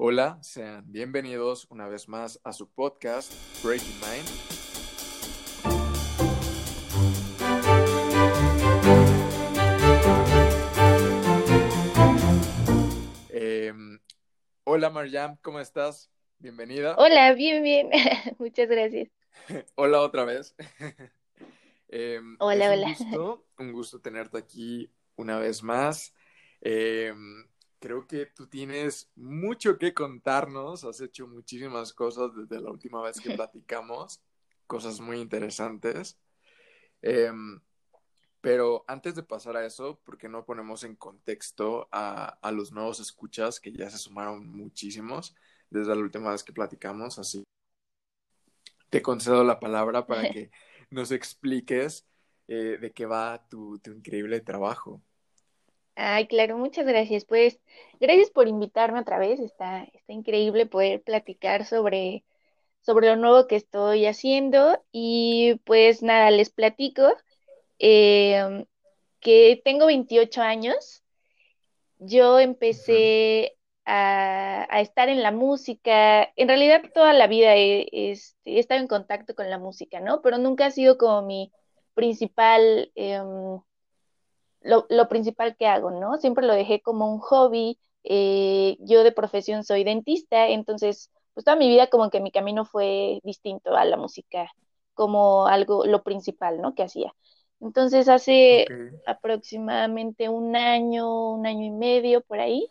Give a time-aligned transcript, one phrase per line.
[0.00, 3.32] Hola, sean bienvenidos una vez más a su podcast
[3.64, 4.28] Breaking Mind.
[13.30, 13.98] Em,
[14.62, 16.12] hola Marjam, ¿cómo estás?
[16.38, 16.94] Bienvenida.
[16.96, 17.90] Hola, bien, bien.
[18.38, 19.08] Muchas gracias.
[19.74, 20.54] hola otra vez.
[21.88, 22.86] Em, hola, hola.
[22.86, 26.14] Un gusto, un gusto tenerte aquí una vez más.
[26.60, 27.47] Em,
[27.78, 33.20] creo que tú tienes mucho que contarnos, has hecho muchísimas cosas desde la última vez
[33.20, 34.20] que platicamos,
[34.66, 36.18] cosas muy interesantes.
[37.02, 37.60] Em,
[38.40, 42.72] pero antes de pasar a eso, ¿por qué no ponemos en contexto a, a, los
[42.72, 45.34] nuevos escuchas que ya se sumaron muchísimos
[45.70, 47.18] desde la última vez que platicamos?
[47.18, 47.44] Así
[48.90, 50.50] te concedo la palabra para que
[50.90, 52.06] nos expliques
[52.48, 55.02] eh, de qué va tu, tu increíble trabajo.
[56.00, 57.24] Ay, claro, muchas gracias.
[57.24, 57.60] Pues
[58.00, 59.40] gracias por invitarme otra vez.
[59.40, 62.24] Está, está increíble poder platicar sobre,
[62.82, 64.80] sobre lo nuevo que estoy haciendo.
[64.92, 67.02] Y pues nada, les platico
[67.78, 68.66] em,
[69.20, 71.02] que tengo 28 años.
[71.98, 76.32] Yo empecé a, a, estar en la música.
[76.36, 78.12] En realidad toda la vida he, he,
[78.44, 80.22] estado en contacto con la música, ¿no?
[80.22, 81.52] Pero nunca ha sido como mi
[81.94, 82.92] principal...
[82.94, 83.20] Eh,
[84.60, 86.16] lo, principal que hago, ¿no?
[86.18, 87.78] Siempre lo dejé como un hobby.
[88.04, 92.64] Eh, yo de profesión soy dentista, entonces, pues toda mi vida como que mi camino
[92.64, 94.50] fue distinto a la música,
[94.94, 96.74] como algo, lo principal, ¿no?
[96.74, 97.14] Que hacía.
[97.60, 98.66] Entonces, hace
[99.06, 102.68] aproximadamente un año, un año y medio por ahí,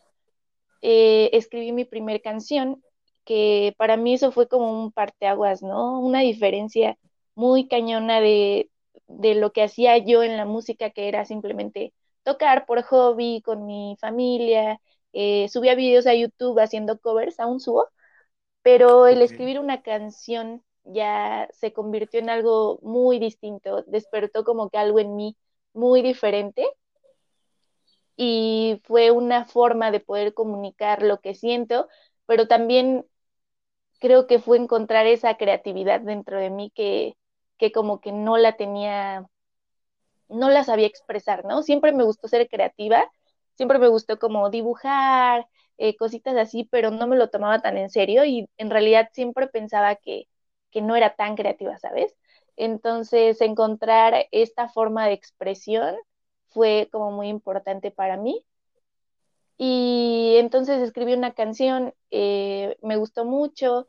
[0.82, 2.84] eh, escribí mi primer canción,
[3.26, 6.00] que para mí eso fue como un parteaguas, ¿no?
[6.00, 6.98] Una diferencia
[7.36, 8.70] muy cañona de,
[9.08, 13.66] de lo que hacía yo en la música, que era simplemente tocar por hobby con
[13.66, 14.82] mi familia,
[15.14, 17.88] eh, subía videos a YouTube haciendo covers, aún subo,
[18.62, 24.78] pero el escribir una canción ya se convirtió en algo muy distinto, despertó como que
[24.78, 25.38] algo en mí
[25.74, 26.66] muy diferente
[28.16, 31.88] y fue una forma de poder comunicar lo que siento,
[32.26, 33.06] pero también
[34.00, 37.16] creo que fue encontrar esa creatividad dentro de mí que,
[37.58, 39.28] que como que no la tenía,
[40.30, 41.64] no la sabía expresar, ¿no?
[41.64, 43.10] Siempre me gustó ser creativa,
[43.56, 45.48] siempre me gustó como dibujar,
[45.78, 49.48] eh, cositas así, pero no me lo tomaba tan en serio y en realidad siempre
[49.48, 50.28] pensaba que,
[50.72, 52.16] que no era tan creativa, ¿sabes?
[52.56, 55.96] Entonces, encontrar esta forma de expresión
[56.48, 58.44] fue como muy importante para mí.
[59.58, 63.88] Y entonces escribí una canción, eh, me gustó mucho,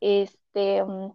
[0.00, 1.12] este, mm,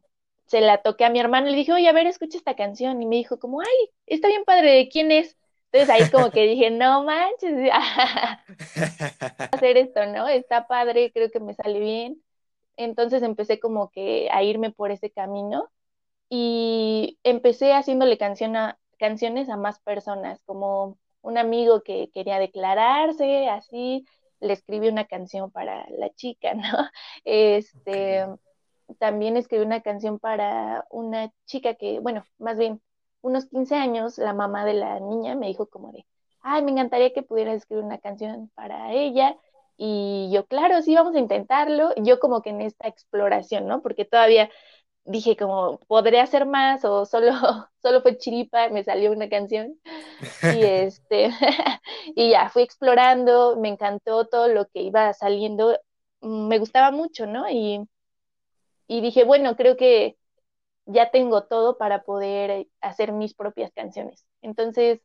[0.54, 3.02] se la toqué a mi hermano y le dije, oye, a ver, escucha esta canción.
[3.02, 5.36] Y me dijo como, ay, está bien padre, ¿de quién es?
[5.72, 7.72] Entonces ahí como que dije, no manches,
[9.52, 10.28] hacer esto, ¿no?
[10.28, 12.22] Está padre, creo que me sale bien.
[12.78, 15.72] Entonces empecé como que a irme por ese camino
[16.30, 23.50] y empecé haciéndole canción a, canciones a más personas, como un amigo que quería declararse,
[23.50, 24.06] así,
[24.40, 26.62] le escribí una canción para la chica, ¿no?
[27.26, 28.28] Este,
[29.00, 32.82] también escribí una canción para una chica que, bueno, más bien
[33.22, 36.06] unos 15 años, la mamá de la niña me dijo como de,
[36.42, 39.38] ay, me encantaría que pudieras escribir una canción para ella.
[39.78, 41.94] Y yo, claro, sí, vamos a intentarlo.
[41.98, 43.82] Yo como que en esta exploración, ¿no?
[43.82, 44.50] Porque todavía
[45.06, 46.86] dije como, ¿podré hacer más?
[46.86, 47.32] O solo,
[47.82, 49.76] solo fue chiripa, me salió una canción.
[50.44, 51.30] Y este,
[52.16, 55.78] y ya, fui explorando, me encantó todo lo que iba saliendo,
[56.22, 57.50] me gustaba mucho, ¿no?
[57.50, 57.88] Y
[58.94, 60.18] y dije, bueno, creo que
[60.86, 64.28] ya tengo todo para poder hacer mis propias canciones.
[64.44, 65.02] Entonces,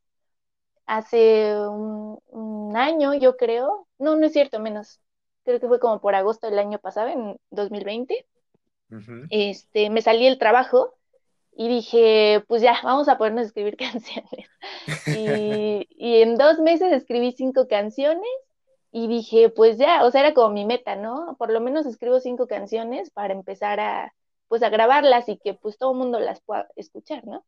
[0.84, 5.00] hace un, año, yo creo, no, no es cierto, menos,
[5.42, 8.26] creo que fue como por agosto del año pasado, en 2020,
[9.30, 10.94] este, me salí el trabajo
[11.56, 14.50] y dije, pues ya, vamos a ponernos a escribir canciones.
[15.06, 18.28] y, y en dos meses escribí cinco canciones
[18.90, 21.36] y dije, pues ya, o sea, era como mi meta, ¿no?
[21.38, 24.14] Por lo menos escribo cinco canciones para empezar a,
[24.48, 27.44] pues a grabarlas y que pues todo el mundo las pueda escuchar, ¿no?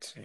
[0.00, 0.22] Sí.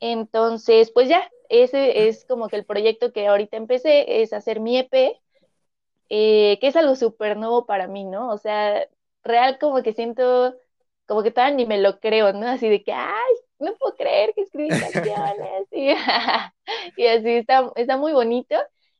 [0.00, 4.78] Entonces, pues ya, ese es como que el proyecto que ahorita empecé, es hacer mi
[4.78, 5.20] EP,
[6.10, 8.30] eh, que es algo súper nuevo para mí, ¿no?
[8.30, 8.88] O sea,
[9.22, 10.56] real como que siento,
[11.06, 12.48] como que todavía ni me lo creo, ¿no?
[12.48, 15.68] Así de que, ay, no puedo creer que escribí canciones.
[15.70, 15.90] y,
[16.96, 18.56] y así está, está muy bonito.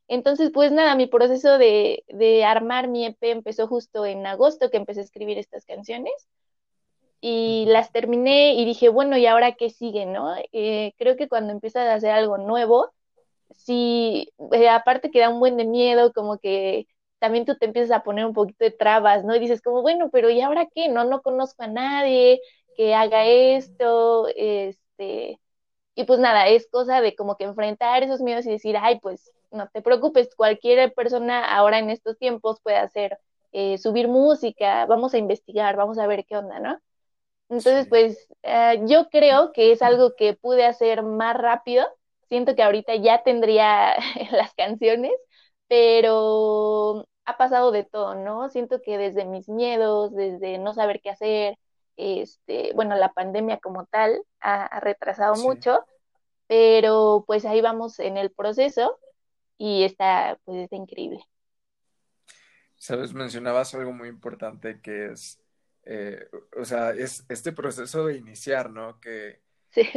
[0.07, 4.77] Entonces, pues nada, mi proceso de, de, armar mi EP empezó justo en agosto que
[4.77, 6.13] empecé a escribir estas canciones
[7.21, 10.35] y las terminé y dije, bueno, ¿y ahora qué sigue, no?
[10.51, 12.91] Eh, creo que cuando empiezas a hacer algo nuevo,
[13.55, 16.87] sí, eh, aparte que da un buen de miedo, como que
[17.19, 19.35] también tú te empiezas a poner un poquito de trabas, ¿no?
[19.35, 20.89] Y dices como, bueno, pero ¿y ahora qué?
[20.89, 22.41] No, no conozco a nadie
[22.75, 25.39] que haga esto, este,
[25.95, 29.31] y pues nada, es cosa de como que enfrentar esos miedos y decir, ay, pues
[29.53, 33.19] no te preocupes, cualquier persona ahora en estos tiempos puede hacer,
[33.51, 36.79] eh, subir música, vamos a investigar, vamos a ver qué onda, ¿no?
[37.49, 41.85] Entonces, pues eh, yo creo que es algo que pude hacer más rápido.
[42.29, 43.95] Siento que ahorita ya tendría
[44.31, 45.11] las canciones,
[45.67, 48.49] pero ha pasado de todo, ¿no?
[48.49, 51.57] Siento que desde mis miedos, desde no saber qué hacer,
[51.97, 55.85] este, bueno, la pandemia como tal ha, retrasado mucho,
[56.47, 58.97] pero pues ahí vamos en el proceso
[59.63, 61.25] y está, pues está increíble.
[62.75, 65.41] Sabes, mencionabas algo muy importante que es,
[65.85, 66.27] eh,
[66.57, 68.99] o sea, es este proceso de iniciar, ¿no?
[68.99, 69.39] Que
[69.69, 69.89] sí.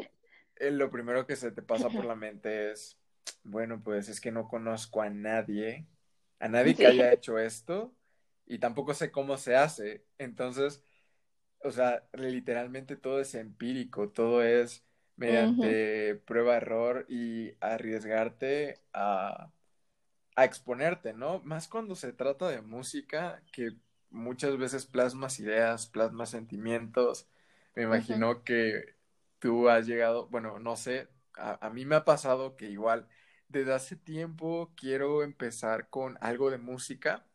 [0.61, 2.97] lo primero que se te pasa por la mente es,
[3.43, 5.89] bueno, pues es que no conozco a nadie,
[6.39, 7.93] a nadie que haya hecho esto
[8.47, 10.05] y tampoco sé cómo se hace.
[10.19, 10.81] Entonces,
[11.65, 14.87] o sea, literalmente todo es empírico, todo es
[15.17, 19.51] mediante prueba-error y arriesgarte a,
[20.37, 21.41] a, exponerte, ¿no?
[21.41, 23.73] Más cuando se trata de música, que
[24.11, 27.27] muchas veces plasmas ideas, plasmas sentimientos.
[27.75, 28.95] Me imagino que
[29.39, 33.09] tú has llegado, bueno, no sé, a, mí me ha pasado que igual
[33.49, 37.27] desde hace tiempo quiero empezar con algo de música,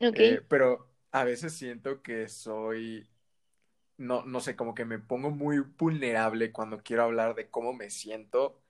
[0.00, 3.08] eh, pero a veces siento que soy
[3.98, 7.90] no, no sé, como que me pongo muy vulnerable cuando quiero hablar de cómo me
[7.90, 8.60] siento.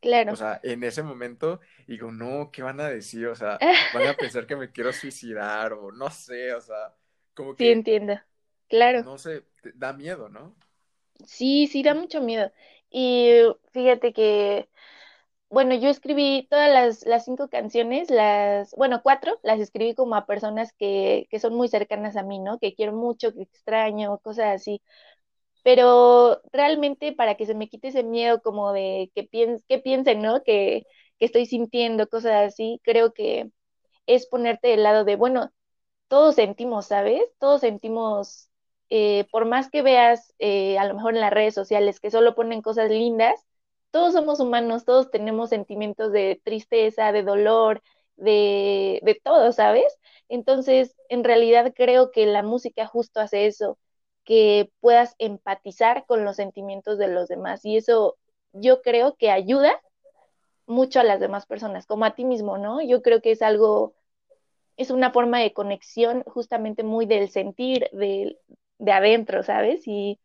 [0.00, 0.32] Claro.
[0.32, 3.26] O sea, en ese momento digo, no, ¿qué van a decir?
[3.26, 3.58] O sea,
[3.94, 6.94] van a pensar que me quiero suicidar o no sé, o sea,
[7.34, 7.64] como que...
[7.64, 8.20] Sí, entiendo.
[8.68, 9.02] Claro.
[9.04, 9.44] No sé,
[9.74, 10.54] da miedo, ¿no?
[11.24, 12.52] Sí, sí, da mucho miedo.
[12.90, 13.40] Y
[13.72, 14.68] fíjate que
[15.48, 20.26] bueno, yo escribí todas las, las, cinco canciones, las, bueno, cuatro, las escribí como a
[20.26, 22.58] personas que, que son muy cercanas a mí, ¿no?
[22.58, 24.82] Que quiero mucho, que extraño, cosas así.
[25.66, 30.22] Pero realmente para que se me quite ese miedo como de que, piens que piensen,
[30.22, 30.42] ¿no?
[30.44, 30.84] Que,
[31.18, 33.50] estoy sintiendo, cosas así, creo que
[34.06, 35.52] es ponerte del lado de, bueno,
[36.08, 37.22] todos sentimos, ¿sabes?
[37.40, 38.50] Todos sentimos,
[38.90, 42.34] eh, por más que veas eh, a lo mejor en las redes sociales que solo
[42.34, 43.46] ponen cosas lindas,
[43.90, 47.82] todos somos humanos, todos tenemos sentimientos de tristeza, de dolor,
[48.16, 49.86] de, de todo, ¿sabes?
[50.28, 53.78] Entonces, en realidad creo que la música justo hace eso,
[54.26, 58.18] que puedas empatizar con los sentimientos de los demás y eso
[58.54, 59.82] yo creo que ayuda
[60.66, 62.82] mucho a las demás personas, como a ti mismo, ¿no?
[62.82, 63.94] Yo creo que es algo,
[64.76, 68.38] es una forma de conexión justamente muy del sentir, de,
[68.78, 69.82] de adentro, ¿sabes?
[69.86, 70.20] Y,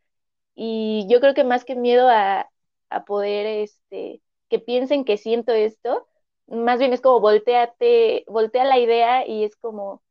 [0.56, 2.50] y yo creo que más que miedo a,
[2.90, 6.08] a poder, este, que piensen que siento esto,
[6.48, 10.04] más bien es como volteate, voltea la idea y es como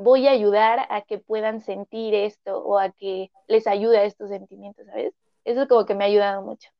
[0.00, 4.30] voy a ayudar a que puedan sentir esto o a que les ayude a estos
[4.30, 5.12] sentimientos, ¿sabes?
[5.44, 6.70] Eso es como que me ha ayudado mucho.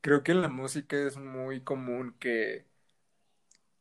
[0.00, 2.66] Creo que en la música es muy común que,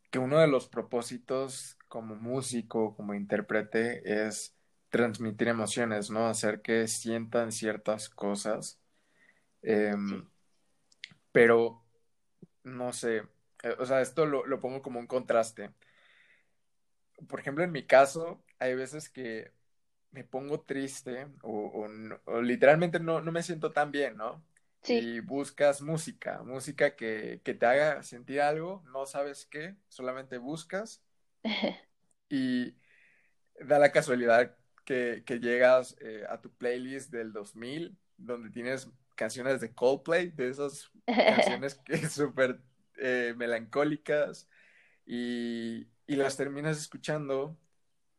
[0.10, 4.56] que uno de los propósitos como músico, como intérprete, es
[4.90, 6.28] transmitir emociones, ¿no?
[6.28, 8.80] Hacer que sientan ciertas cosas.
[9.62, 10.28] Em,
[11.32, 11.84] pero
[12.64, 13.24] no sé,
[13.64, 15.72] eh, o sea, esto lo, lo, pongo como un contraste.
[17.28, 19.52] Por ejemplo, en mi caso, hay veces que
[20.12, 21.88] me pongo triste o,
[22.42, 24.44] literalmente no, no, me siento tan bien, ¿no?
[24.82, 24.94] Sí.
[24.94, 31.02] Y buscas música, música que, que, te haga sentir algo, no sabes qué, solamente buscas
[32.30, 32.76] y
[33.60, 34.56] da la casualidad
[34.86, 40.50] que, que llegas eh, a tu playlist del 2000, donde tienes canciones de Coldplay, de
[40.50, 42.60] esas canciones que súper
[42.98, 44.50] eh, melancólicas
[45.06, 47.58] y, y, las terminas escuchando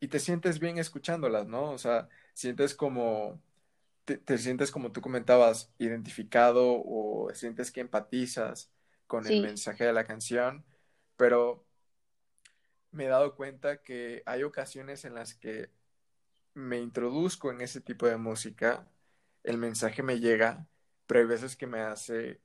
[0.00, 1.70] y te sientes bien escuchándolas, ¿no?
[1.70, 3.40] O sea, sientes como,
[4.04, 8.70] te, sientes como tú comentabas, identificado o sientes que empatizas
[9.06, 10.64] con el mensaje de la canción,
[11.16, 11.64] pero
[12.90, 15.70] me he dado cuenta que hay ocasiones en las que
[16.54, 18.88] me introduzco en ese tipo de música,
[19.42, 20.66] el mensaje me llega
[21.06, 22.40] pero hay veces que me hace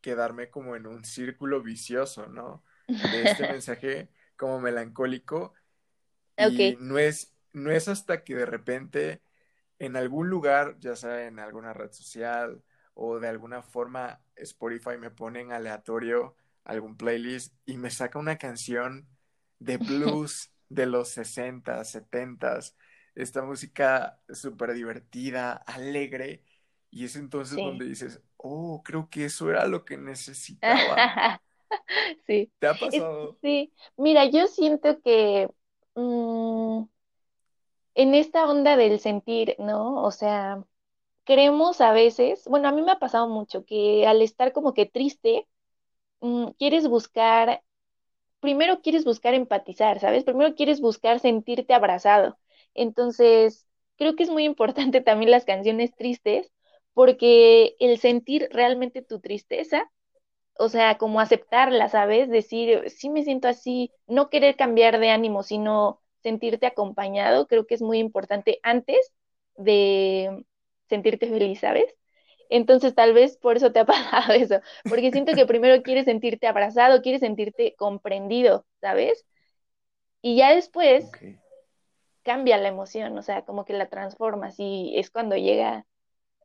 [0.00, 2.64] quedarme como en un círculo vicioso, ¿no?
[2.88, 4.08] De este mensaje
[4.42, 5.54] como melancólico.
[6.36, 9.22] Y no es, no es hasta que de repente
[9.78, 15.12] en algún lugar, ya sea en alguna red social o de alguna forma Spotify me
[15.12, 16.34] pone en aleatorio
[16.64, 19.08] algún playlist y me saca una canción
[19.60, 22.58] de blues de los 60, 70,
[23.14, 26.42] esta música súper divertida, alegre,
[26.90, 31.40] y es entonces donde dices, oh, creo que eso era lo que necesitaba.
[32.26, 32.50] sí.
[32.58, 33.36] ¿Te ha pasado?
[33.42, 35.48] Sí, mira, yo siento que
[35.94, 36.84] mm,
[37.94, 40.02] en esta onda del sentir, ¿no?
[40.02, 40.64] O sea,
[41.24, 44.86] creemos a veces, bueno, a mí me ha pasado mucho que al estar como que
[44.86, 45.48] triste,
[46.20, 47.62] mm, quieres buscar,
[48.40, 50.24] primero quieres buscar empatizar, ¿sabes?
[50.24, 52.38] Primero quieres buscar sentirte abrazado.
[52.74, 56.52] Entonces, creo que es muy importante también las canciones tristes,
[56.94, 59.90] porque el sentir realmente tu tristeza,
[60.62, 62.28] o sea, como aceptarla, ¿sabes?
[62.28, 67.74] Decir, sí me siento así, no querer cambiar de ánimo, sino sentirte acompañado, creo que
[67.74, 69.12] es muy importante antes
[69.56, 70.44] de
[70.88, 71.92] sentirte feliz, ¿sabes?
[72.48, 76.46] Entonces tal vez por eso te ha pasado eso, porque siento que primero quieres sentirte
[76.46, 79.26] abrazado, quieres sentirte comprendido, ¿sabes?
[80.20, 81.10] Y ya después
[82.22, 85.86] cambia la emoción, o sea, como que la transformas y es cuando llega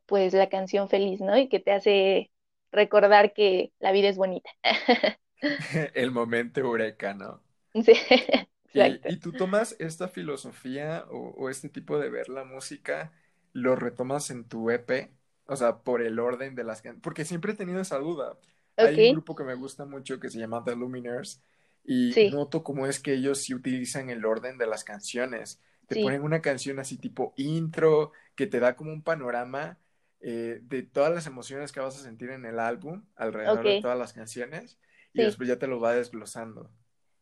[0.08, 1.38] pues la canción feliz, ¿no?
[1.38, 2.32] Y que te hace
[2.72, 4.50] recordar que la vida es bonita.
[5.94, 7.42] El momento eureka, ¿no?
[7.74, 7.94] Sí,
[8.74, 9.10] exacto.
[9.10, 13.12] Y, tú tomas esta filosofía o, este tipo de ver la música,
[13.54, 15.12] lo retomas en tu EP,
[15.46, 18.38] o sea, por el orden de las canciones, porque siempre he tenido esa duda.
[18.76, 21.42] Hay un grupo que me gusta mucho que se llama The Luminers
[21.84, 25.60] y noto cómo es que ellos sí utilizan el orden de las canciones.
[25.88, 29.80] Te ponen una canción así tipo intro, que te da como un panorama
[30.20, 33.98] eh, de todas las emociones que vas a sentir en el álbum, alrededor de todas
[33.98, 34.80] las canciones,
[35.14, 36.70] y después ya te lo va desglosando.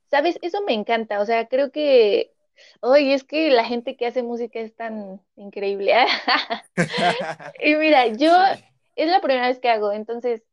[0.10, 2.32] Sabes, eso me encanta, o sea, creo que,
[2.82, 5.94] oye, es que la gente que hace música es tan increíble.
[7.64, 8.32] y mira, yo
[8.96, 10.44] es la primera vez que hago, entonces,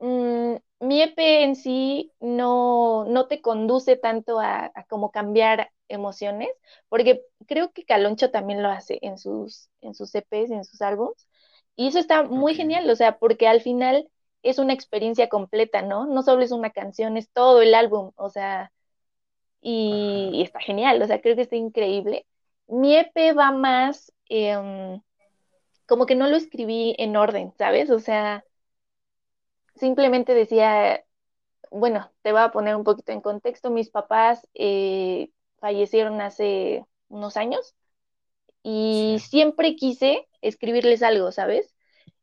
[0.00, 6.48] mm, mi EP en sí no, no te conduce tanto a, a como cambiar emociones,
[6.88, 11.28] porque creo que Caloncho también lo hace en sus, en sus EPs, en sus álbums,
[11.76, 14.08] y eso está muy genial, o sea, porque al final
[14.42, 16.06] es una experiencia completa, ¿no?
[16.06, 18.72] No solo es una canción, es todo el álbum, o sea,
[19.60, 22.26] y, está genial, o sea, creo que está increíble.
[22.68, 25.00] Mi EP va más, em,
[25.86, 27.90] como que no lo escribí en orden, ¿sabes?
[27.90, 28.44] O sea,
[29.76, 31.04] simplemente decía,
[31.70, 37.36] bueno, te voy a poner un poquito en contexto, mis papás eh, fallecieron hace unos
[37.36, 37.74] años
[38.62, 41.74] y siempre quise escribirles algo, ¿sabes?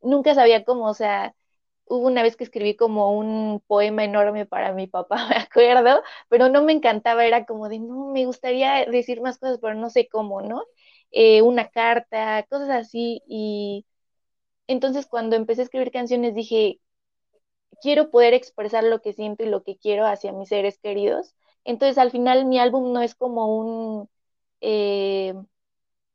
[0.01, 1.35] Nunca sabía cómo, o sea,
[1.85, 6.49] hubo una vez que escribí como un poema enorme para mi papá, me acuerdo, pero
[6.49, 10.07] no me encantaba, era como de, no, me gustaría decir más cosas, pero no sé
[10.09, 10.63] cómo, ¿no?
[11.11, 13.85] Eh, una carta, cosas así, y
[14.67, 16.79] entonces cuando empecé a escribir canciones dije,
[17.81, 21.35] quiero poder expresar lo que siento y lo que quiero hacia mis seres queridos.
[21.63, 24.09] Entonces al final mi álbum no es como un...
[24.61, 25.33] Eh,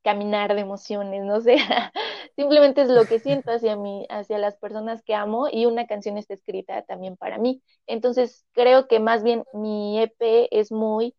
[0.05, 1.57] caminar de emociones, no sé,
[2.37, 6.19] simplemente es lo que siento hacia mí, hacia las personas que amo y una canción
[6.19, 7.63] está escrita también para mí.
[7.89, 11.17] Entonces creo que más bien mi EP es muy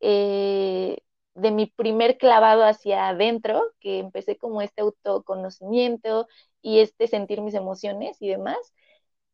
[0.00, 0.98] eh,
[1.34, 6.28] de mi primer clavado hacia adentro, que empecé como este autoconocimiento
[6.62, 8.58] y este sentir mis emociones y demás.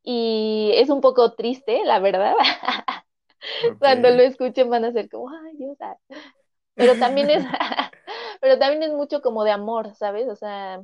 [0.03, 2.35] Y es un poco triste, la verdad.
[3.79, 5.77] Cuando lo escuchen van a ser como, ay, Dios,
[6.83, 7.45] pero también es,
[8.41, 10.29] pero también es mucho como de amor, ¿sabes?
[10.29, 10.83] O sea,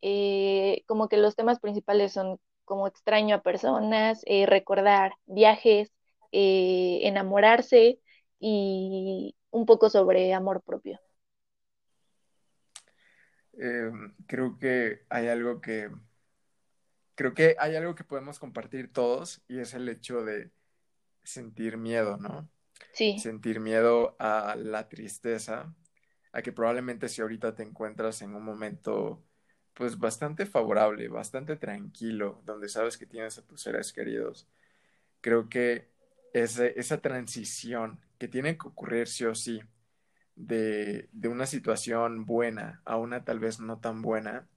[0.00, 5.92] eh, como que los temas principales son como extraño a personas, eh, recordar viajes,
[6.30, 7.98] eh, enamorarse
[8.38, 11.00] y un poco sobre amor propio.
[14.28, 15.90] Creo que hay algo que
[17.16, 20.52] creo que hay algo que podemos compartir todos y es el hecho de
[21.24, 22.48] sentir miedo, ¿no?
[22.92, 23.18] Sí.
[23.18, 25.74] Sentir miedo a la tristeza,
[26.32, 29.22] a que probablemente si ahorita te encuentras en un momento
[29.74, 34.48] pues bastante favorable, bastante tranquilo, donde sabes que tienes a tus seres queridos,
[35.20, 35.88] creo que
[36.32, 39.62] ese, esa transición que tiene que ocurrir sí o sí
[40.34, 44.48] de, de una situación buena a una tal vez no tan buena,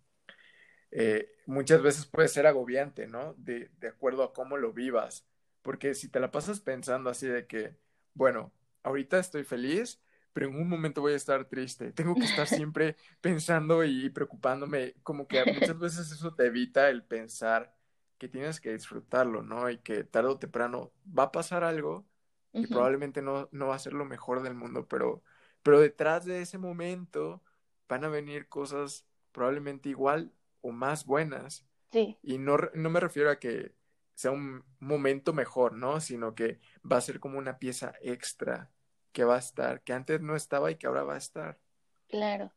[0.92, 3.34] eh, muchas veces puede ser agobiante, ¿no?
[3.38, 5.28] De, de acuerdo a cómo lo vivas,
[5.62, 7.76] porque si te la pasas pensando así de que,
[8.16, 10.02] bueno, ahorita estoy feliz,
[10.34, 11.92] pero en un momento voy a estar triste.
[11.92, 17.04] Tengo que estar siempre pensando y preocupándome, como que muchas veces eso te evita el
[17.04, 17.76] pensar
[18.18, 19.70] que tienes que disfrutarlo, ¿no?
[19.70, 22.08] Y que tarde o temprano va a pasar algo
[22.54, 25.22] y probablemente no, no va a ser lo mejor del mundo, pero,
[25.62, 27.44] pero detrás de ese momento
[27.90, 30.32] van a venir cosas probablemente igual
[30.62, 31.66] o más buenas.
[31.92, 32.18] Sí.
[32.24, 33.76] Y no, no me refiero a que
[34.16, 36.02] sea un momento mejor, ¿no?
[36.02, 38.72] Sino que va a ser como una pieza extra
[39.12, 41.60] que va a estar, que antes no estaba y que ahora va a estar.
[42.08, 42.52] Claro.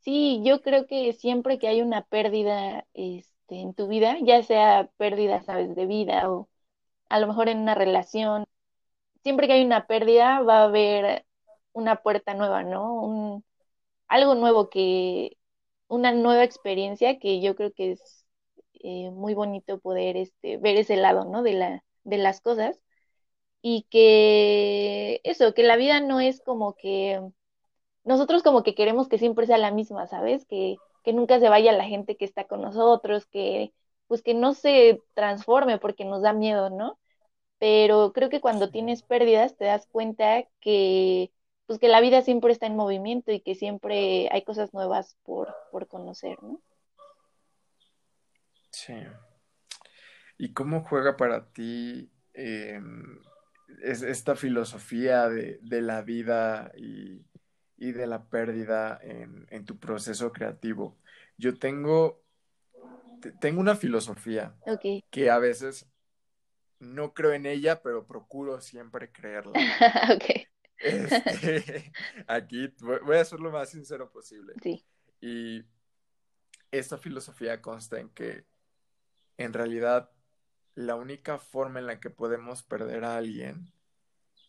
[0.00, 4.90] Sí, yo creo que siempre que hay una pérdida este, en tu vida, ya sea
[4.96, 6.48] pérdida, sabes, de vida o
[7.08, 8.46] a lo mejor en una relación,
[9.22, 11.26] siempre que hay una pérdida va a haber
[11.72, 12.94] una puerta nueva, ¿no?
[12.94, 13.44] Un,
[14.08, 15.38] algo nuevo que,
[15.88, 18.21] una nueva experiencia que yo creo que es
[18.82, 21.42] eh, muy bonito poder este, ver ese lado, ¿no?
[21.42, 22.80] De la, de las cosas.
[23.62, 27.20] Y que eso, que la vida no es como que
[28.04, 30.44] nosotros como que queremos que siempre sea la misma, ¿sabes?
[30.46, 33.72] Que, que nunca se vaya la gente que está con nosotros, que
[34.08, 36.98] pues que no se transforme porque nos da miedo, ¿no?
[37.58, 41.32] Pero creo que cuando tienes pérdidas te das cuenta que
[41.66, 45.54] pues que la vida siempre está en movimiento y que siempre hay cosas nuevas por,
[45.70, 46.60] por conocer, ¿no?
[48.72, 48.94] Sí.
[50.38, 53.20] ¿Y cómo juega para ti em,
[53.82, 57.24] esta filosofía de, de la vida y,
[57.76, 60.98] y, de la pérdida en, en, tu proceso creativo?
[61.36, 62.22] Yo tengo,
[63.40, 64.56] tengo una filosofía
[65.10, 65.86] que a veces
[66.80, 69.52] no creo en ella, pero procuro siempre creerla.
[70.16, 70.46] okay.
[70.78, 71.92] Este,
[72.26, 74.54] aquí voy a ser lo más sincero posible.
[74.62, 74.84] Sí.
[75.20, 75.64] Y
[76.70, 78.46] esta filosofía consta en que
[79.42, 80.10] en realidad
[80.74, 83.72] la única forma en la que podemos perder a alguien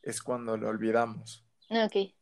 [0.01, 1.45] es cuando lo olvidamos.
[1.69, 2.13] Ok.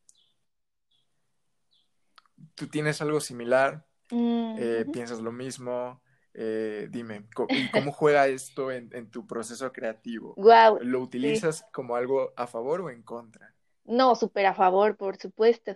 [2.56, 3.86] ¿Tú tienes algo similar?
[4.10, 6.02] Mm, eh, ¿Piensas lo mismo?
[6.34, 7.28] Eh, dime,
[7.72, 10.34] ¿cómo juega esto en, tu proceso creativo?
[10.38, 13.54] Wow, ¿Lo utilizas como algo a favor o en contra?
[13.84, 15.76] No, súper a favor, por supuesto.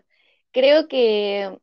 [0.52, 1.60] Creo que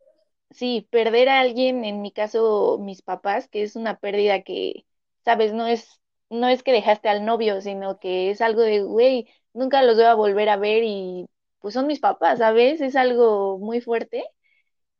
[0.50, 4.84] sí, perder a alguien, en mi caso mis papás, que es una pérdida que,
[5.24, 6.00] sabes, no es,
[6.30, 10.04] no es que dejaste al novio, sino que es algo de, güey, nunca los voy
[10.06, 11.26] a volver a ver y
[11.60, 12.80] pues son mis papás, ¿sabes?
[12.80, 14.24] Es algo muy fuerte.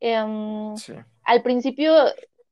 [0.01, 0.95] Em, sí.
[1.25, 1.95] Al principio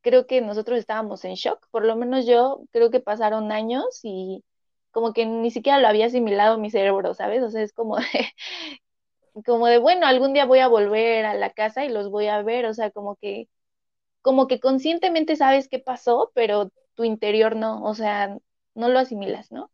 [0.03, 4.45] creo que nosotros estábamos en shock, por lo menos yo creo que pasaron años y
[4.93, 7.43] como que ni siquiera lo había asimilado mi cerebro, ¿sabes?
[7.43, 8.05] O sea, es como de,
[9.47, 12.43] como de, bueno, algún día voy a volver a la casa y los voy a
[12.43, 13.49] ver, o sea, como que,
[14.23, 18.37] como que conscientemente sabes qué pasó, pero tu interior no, o sea,
[18.75, 19.71] no lo asimilas, ¿no?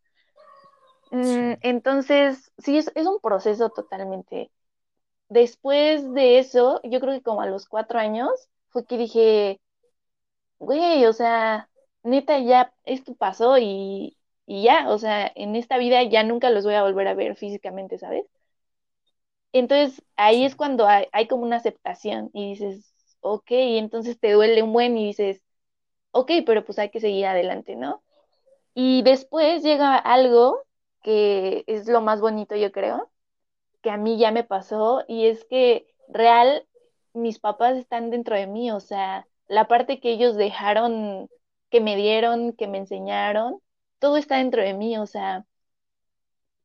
[1.11, 4.49] Mm, entonces, sí, es, es un proceso totalmente.
[5.27, 8.29] Después de eso, yo creo que como a los cuatro años,
[8.69, 9.59] fue que dije,
[10.59, 11.69] güey, o sea,
[12.03, 16.63] neta, ya esto pasó y, y ya, o sea, en esta vida ya nunca los
[16.63, 18.25] voy a volver a ver físicamente, ¿sabes?
[19.51, 24.63] Entonces ahí es cuando hay, hay, como una aceptación y dices, ok, entonces te duele
[24.63, 25.43] un buen y dices,
[26.11, 28.03] ok, pero pues hay que seguir adelante, ¿no?
[28.75, 30.63] Y después llega algo
[31.03, 33.11] que es lo más bonito, yo creo,
[33.81, 36.67] que a mí ya me pasó y es que real,
[37.13, 41.29] mis papás están dentro de mí, o sea, la parte que ellos dejaron,
[41.71, 43.61] que me dieron, que me enseñaron,
[43.99, 45.45] todo está dentro de mí, o sea,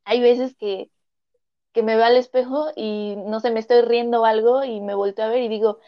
[0.05, 0.91] hay veces que,
[1.73, 5.23] que me veo al espejo y no sé, me estoy riendo algo y me vuelto
[5.25, 5.81] a ver y digo,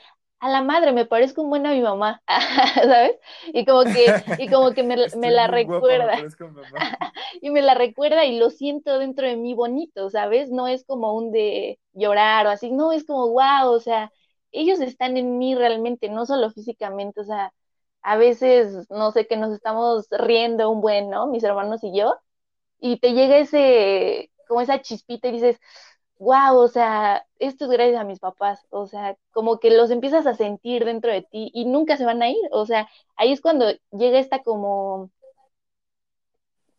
[0.44, 2.22] a la madre, me parezco un buen a mi mamá,
[2.74, 3.18] ¿sabes?
[3.54, 6.18] Y como que, y como que me, me la recuerda.
[7.40, 10.50] y me la recuerda y lo siento dentro de mí bonito, ¿sabes?
[10.50, 14.12] No es como un de llorar o así, no, es como, wow, o sea,
[14.52, 17.50] ellos están en mí realmente, no solo físicamente, o sea,
[18.02, 21.26] a veces, no sé, que nos estamos riendo un buen, ¿no?
[21.26, 22.16] Mis hermanos y yo,
[22.80, 25.59] y te llega ese, como esa chispita y dices,
[26.25, 30.27] wow, o sea, esto es gracias a mis papás, o sea, como que los empiezas
[30.27, 33.41] a sentir dentro de ti y nunca se van a ir, o sea, ahí es
[33.41, 35.11] cuando llega esta como,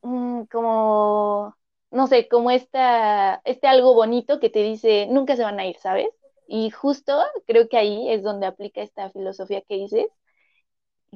[0.02, 1.56] mm, como,
[1.92, 5.78] no sé, como esta, este algo bonito que te dice, nunca se van a ir,
[5.78, 6.10] ¿sabes?
[6.48, 10.08] Y justo creo que ahí es donde aplica esta filosofía que dices,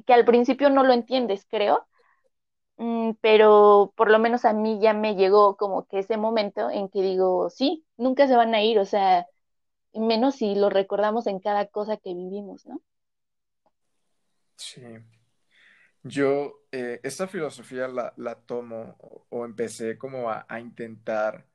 [0.06, 1.86] que al principio no lo entiendes, creo,
[3.20, 7.02] pero por lo menos a mí ya me llegó como que ese momento en que
[7.02, 9.26] digo, sí, nunca se van a ir, o sea,
[9.92, 12.80] menos si lo recordamos en cada cosa que vivimos, ¿no?
[14.56, 14.82] Sí.
[16.02, 18.96] Yo eh, esta filosofía la, la tomo
[19.28, 21.46] o, empecé como a, intentar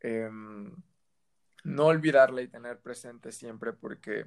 [0.00, 0.74] em,
[1.64, 4.26] no olvidarla y tener presente siempre porque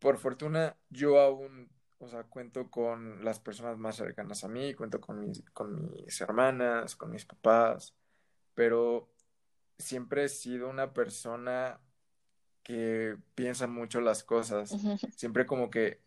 [0.00, 5.00] por fortuna yo aún o sea, cuento con las personas más cercanas a mí, cuento
[5.00, 7.94] con mis, con mis hermanas, con mis papás,
[8.54, 9.08] pero
[9.78, 11.80] siempre he sido una persona
[12.62, 14.74] que piensa mucho las cosas.
[15.14, 16.00] Siempre como que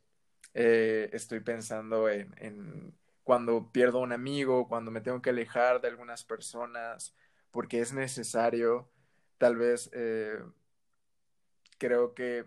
[0.54, 5.88] eh, estoy pensando en, en, cuando pierdo un amigo, cuando me tengo que alejar de
[5.88, 7.16] algunas personas,
[7.52, 8.90] porque es necesario.
[9.38, 10.40] Tal vez eh,
[11.78, 12.46] creo que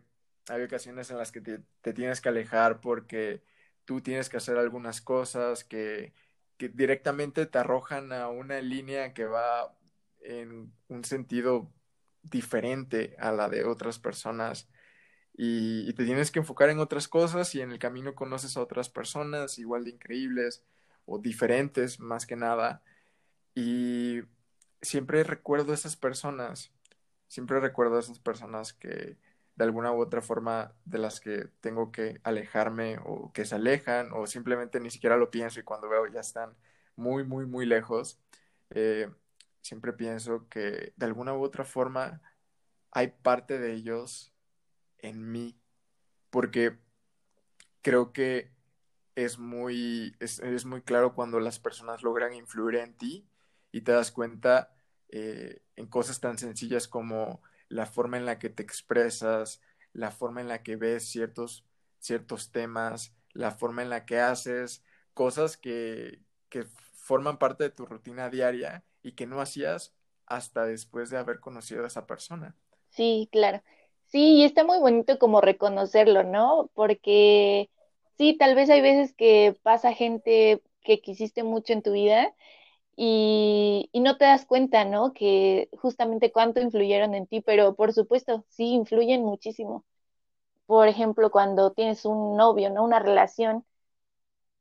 [0.48, 3.42] hay ocasiones en las que te, tienes que alejar porque
[3.85, 6.12] tú tienes que hacer algunas cosas que,
[6.59, 9.76] directamente te arrojan a una línea que va
[10.20, 11.72] en un sentido
[12.22, 14.68] diferente a la de otras personas.
[15.35, 18.88] Y, te tienes que enfocar en otras cosas y en el camino conoces a otras
[18.88, 20.64] personas igual de increíbles
[21.07, 22.83] o diferentes más que nada.
[23.55, 24.20] Y
[24.83, 26.72] siempre recuerdo a esas personas,
[27.28, 29.16] siempre recuerdo a esas personas que
[29.56, 34.10] de alguna u otra forma de las que tengo que alejarme o que se alejan
[34.12, 36.54] o simplemente ni siquiera lo pienso y cuando veo ya están
[36.96, 38.18] muy, muy, muy lejos,
[38.70, 39.10] eh,
[39.60, 42.22] siempre pienso que de alguna u otra forma
[42.90, 44.32] hay parte de ellos
[44.98, 45.58] en mí,
[46.30, 46.78] porque
[47.82, 48.50] creo que
[49.14, 53.26] es muy, es, muy claro cuando las personas logran influir en ti
[53.72, 54.74] y te das cuenta
[55.08, 59.61] eh, en cosas tan sencillas como la forma en la que te expresas,
[59.92, 61.64] la forma en la que ves ciertos,
[61.98, 67.87] ciertos temas, la forma en la que haces cosas que, que forman parte de tu
[67.87, 69.94] rutina diaria y que no hacías
[70.26, 72.54] hasta después de haber conocido a esa persona.
[72.90, 73.62] Sí, claro.
[74.06, 76.70] Sí, y está muy bonito como reconocerlo, ¿no?
[76.74, 77.70] Porque
[78.18, 82.35] sí, tal vez hay veces que pasa gente que quisiste mucho en tu vida
[82.96, 85.12] y, y no te das cuenta, ¿no?
[85.12, 89.85] Que justamente cuánto influyeron en ti, pero por supuesto, sí, influyen muchísimo.
[90.66, 92.85] Por ejemplo, cuando tienes un novio, ¿no?
[92.85, 93.64] Una relación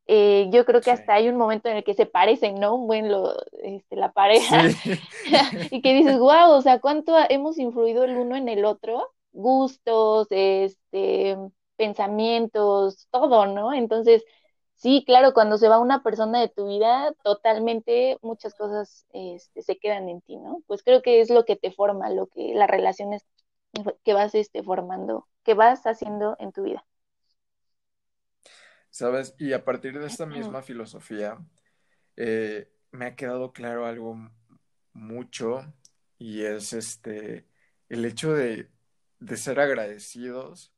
[0.08, 2.76] eh, yo creo que hasta hay un momento en el que se parecen, ¿no?
[2.76, 4.64] Un buen lo, este, la pareja.
[5.72, 10.28] y que dices, wow, o sea, cuánto hemos influido el uno en el otro, gustos,
[10.32, 11.38] este,
[11.78, 13.74] pensamientos, todo, ¿no?
[13.74, 14.24] Entonces,
[14.82, 19.78] sí, claro, cuando se va una persona de tu vida, totalmente muchas cosas este, se
[19.80, 20.64] quedan en ti, ¿no?
[20.68, 23.26] Pues creo que es lo que te forma, lo que las relaciones
[24.04, 26.86] que vas este, formando, que vas haciendo en tu vida.
[28.90, 29.36] ¿sabes?
[29.40, 31.38] Y a partir de esta misma filosofía,
[32.18, 34.18] eh, me ha quedado claro algo
[34.94, 35.74] mucho
[36.18, 37.48] y es este,
[37.90, 38.70] el hecho de,
[39.20, 40.74] de ser agradecidos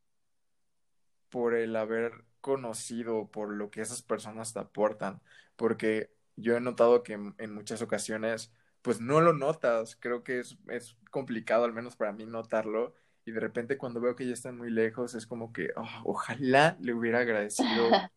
[1.34, 5.19] por el haber conocido, por lo que esas personas te aportan,
[5.56, 10.60] porque yo he notado que en, muchas ocasiones, pues no lo notas, creo que es,
[10.67, 12.93] es, complicado, al menos para mí, notarlo,
[13.26, 16.78] y de repente cuando veo que ya están muy lejos es como que oh, ojalá
[16.80, 17.89] le hubiera agradecido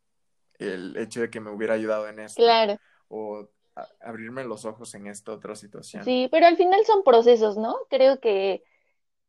[0.58, 2.42] el hecho de que me hubiera ayudado en esto.
[2.42, 2.78] Claro.
[3.08, 3.48] O
[4.02, 6.04] abrirme los ojos en esta otra situación.
[6.04, 7.78] Sí, pero al final son procesos, ¿no?
[7.88, 8.62] Creo que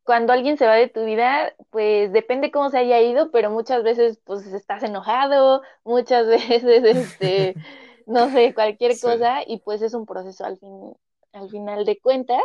[0.08, 3.82] cuando alguien se va de tu vida, pues depende cómo se haya ido, pero muchas
[3.82, 7.54] veces pues estás enojado, muchas veces este
[8.06, 10.94] no sé, cualquier cosa y pues es un proceso al fin
[11.34, 12.42] al final de cuentas.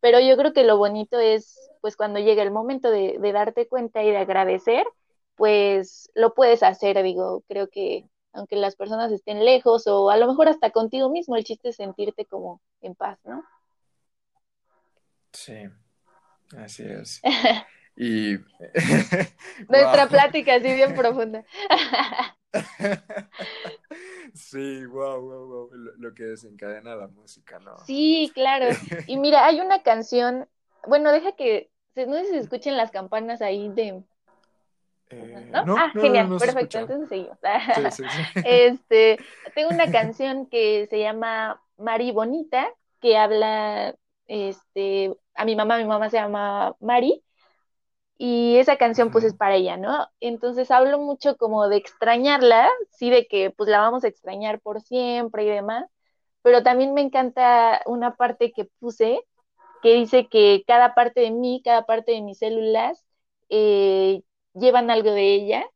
[0.00, 4.02] Pero yo creo que lo bonito es, pues cuando llega el momento de, darte cuenta
[4.02, 4.86] y de agradecer,
[5.36, 10.28] pues lo puedes hacer, digo, creo que aunque las personas estén lejos o a lo
[10.28, 13.44] mejor hasta contigo mismo, el chiste es sentirte como en paz, ¿no?
[15.34, 15.68] Sí,
[16.58, 17.20] así es.
[17.96, 18.36] y
[19.68, 21.44] nuestra plática así bien profunda.
[24.34, 27.78] Sí, wow, wow, wow, lo, que desencadena la música, ¿no?
[27.86, 28.74] Sí, claro.
[29.06, 30.48] Y mira, hay una canción,
[30.86, 34.02] bueno, deja que, no sé si se escuchen las campanas ahí de...
[35.10, 35.76] Eh, ¿No?
[35.76, 37.38] ah, genial, perfecto, entonces seguimos.
[37.90, 39.18] Sí, sí, Este,
[39.54, 42.66] tengo una canción que se llama Mari Bonita,
[43.00, 43.94] que habla,
[44.26, 47.22] este, a mi mamá, mi mamá se llama Mari,
[48.18, 50.06] y esa canción pues es para ella, ¿no?
[50.20, 54.80] Entonces hablo mucho como de extrañarla, sí, de que pues la vamos a extrañar por
[54.80, 55.86] siempre y demás,
[56.42, 59.20] pero también me encanta una parte que puse
[59.82, 63.04] que dice que cada parte de mí, cada parte de mis células
[63.50, 64.22] eh,
[64.54, 65.66] llevan algo de ella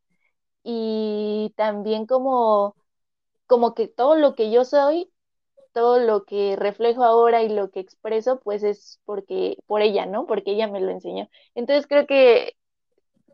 [0.65, 2.77] y también como,
[3.47, 5.13] como que todo lo que yo soy
[5.77, 10.27] todo lo que reflejo ahora y lo que expreso, pues es porque, por ella, ¿no?
[10.27, 11.31] Porque ella me lo enseñó.
[11.55, 12.55] Entonces creo que,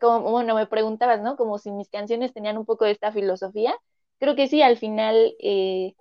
[0.01, 1.37] como, bueno, me preguntabas, ¿no?
[1.37, 3.75] Como si mis canciones tenían un poco de esta filosofía.
[4.19, 5.95] Creo que sí, al final, eh,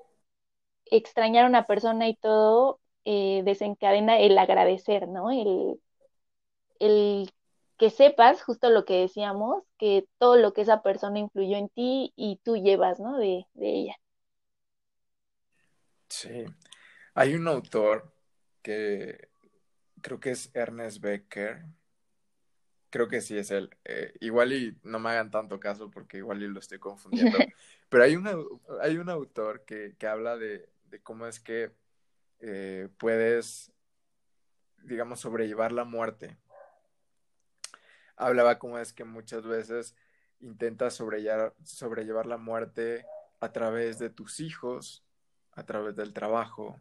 [0.87, 5.31] extrañar a una persona y todo eh, desencadena el agradecer, ¿no?
[5.31, 5.81] El,
[6.81, 7.31] el
[7.79, 12.13] que sepas, justo lo que decíamos, que todo lo que esa persona influyó en ti
[12.17, 13.17] y tú llevas, ¿no?
[13.19, 13.97] De, de ella.
[16.13, 16.45] Sí.
[17.15, 18.13] Hay un autor
[18.61, 19.31] que
[20.03, 21.65] creo que es Ernest Becker.
[22.91, 23.75] Creo que sí es él.
[23.87, 27.39] Eh, igual y no me hagan tanto caso porque igual y lo estoy confundiendo.
[27.89, 28.19] Pero hay,
[28.83, 30.69] hay un autor que, habla de,
[31.03, 31.73] cómo es que
[32.41, 33.73] eh, puedes,
[34.83, 36.37] digamos, sobrellevar la muerte.
[38.17, 39.97] Hablaba cómo es que muchas veces
[40.41, 43.07] intentas sobrellevar, sobrellevar la muerte
[43.41, 45.03] a través de tus hijos,
[45.53, 46.81] a través del trabajo,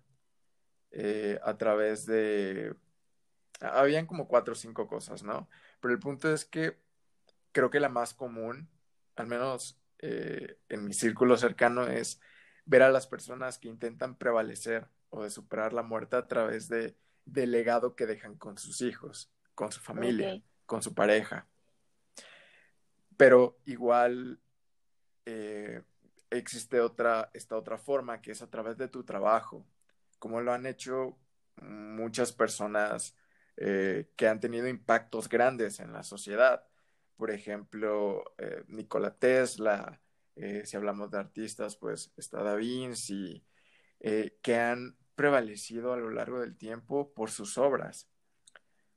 [0.91, 2.75] eh, a través de,
[3.59, 5.49] habían como cuatro o cinco cosas, ¿no?
[5.79, 6.79] Pero el punto es que
[7.51, 8.69] creo que la más común,
[9.15, 12.19] al menos eh, en mi círculo cercano, es
[12.65, 16.95] ver a las personas que intentan prevalecer o de superar la muerte a través de,
[17.25, 21.47] del legado que dejan con sus hijos, con su familia, con su pareja.
[23.17, 24.39] Pero igual
[25.25, 25.83] eh,
[26.31, 29.65] existe otra, esta otra forma que es a través de tu trabajo,
[30.17, 31.17] como lo han hecho
[31.61, 33.15] muchas personas
[33.57, 36.65] eh, que han tenido impactos grandes en la sociedad.
[37.17, 40.01] Por ejemplo, eh, Nikola Tesla,
[40.35, 43.45] eh, si hablamos de artistas, pues está Da Vinci,
[44.41, 48.09] que han prevalecido a lo largo del tiempo por sus obras.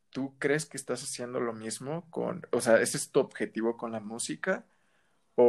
[0.08, 3.92] ¿Tú crees que estás haciendo lo mismo con, o sea, ese es tu objetivo con
[3.92, 4.64] la música?
[5.34, 5.44] ¿O,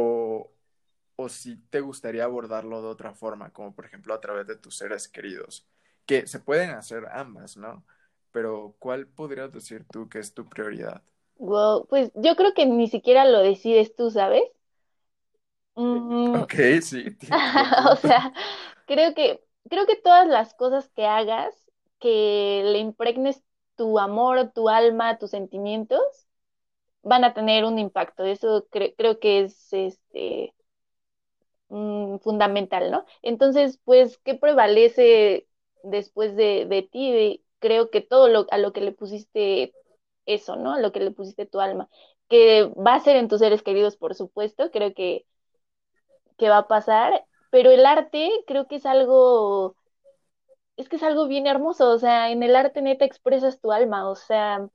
[1.16, 4.76] o si te gustaría abordarlo de otra forma, como por ejemplo a través de tus
[4.76, 5.66] seres queridos?
[6.04, 7.84] Que se pueden hacer ambas, ¿no?
[8.30, 11.02] Pero ¿cuál podrías decir tú que es tu prioridad?
[11.38, 14.44] Wow, pues yo creo que ni siquiera lo decides tú, ¿sabes?
[15.74, 16.36] Mm.
[16.42, 17.16] Ok, sí.
[17.90, 18.32] o sea,
[18.86, 21.54] creo que, creo que todas las cosas que hagas,
[21.98, 23.42] que le impregnes
[23.76, 26.00] tu amor, tu alma, tus sentimientos,
[27.02, 28.24] van a tener un impacto.
[28.24, 30.55] Eso creo que es este
[31.68, 33.04] mm, fundamental, ¿no?
[33.22, 35.48] Entonces, pues, ¿qué prevalece
[35.82, 37.42] después de, de ti?
[37.58, 39.74] creo que todo lo, a lo que le pusiste
[40.26, 40.74] eso, ¿no?
[40.74, 41.88] A lo que le pusiste tu alma,
[42.28, 45.26] que va a ser en tus seres queridos, por supuesto, creo que,
[46.38, 49.76] que va a pasar, pero el arte creo que es algo,
[50.78, 54.08] es que es algo bien hermoso, o sea, en el arte neta expresas tu alma,
[54.08, 54.68] o sea,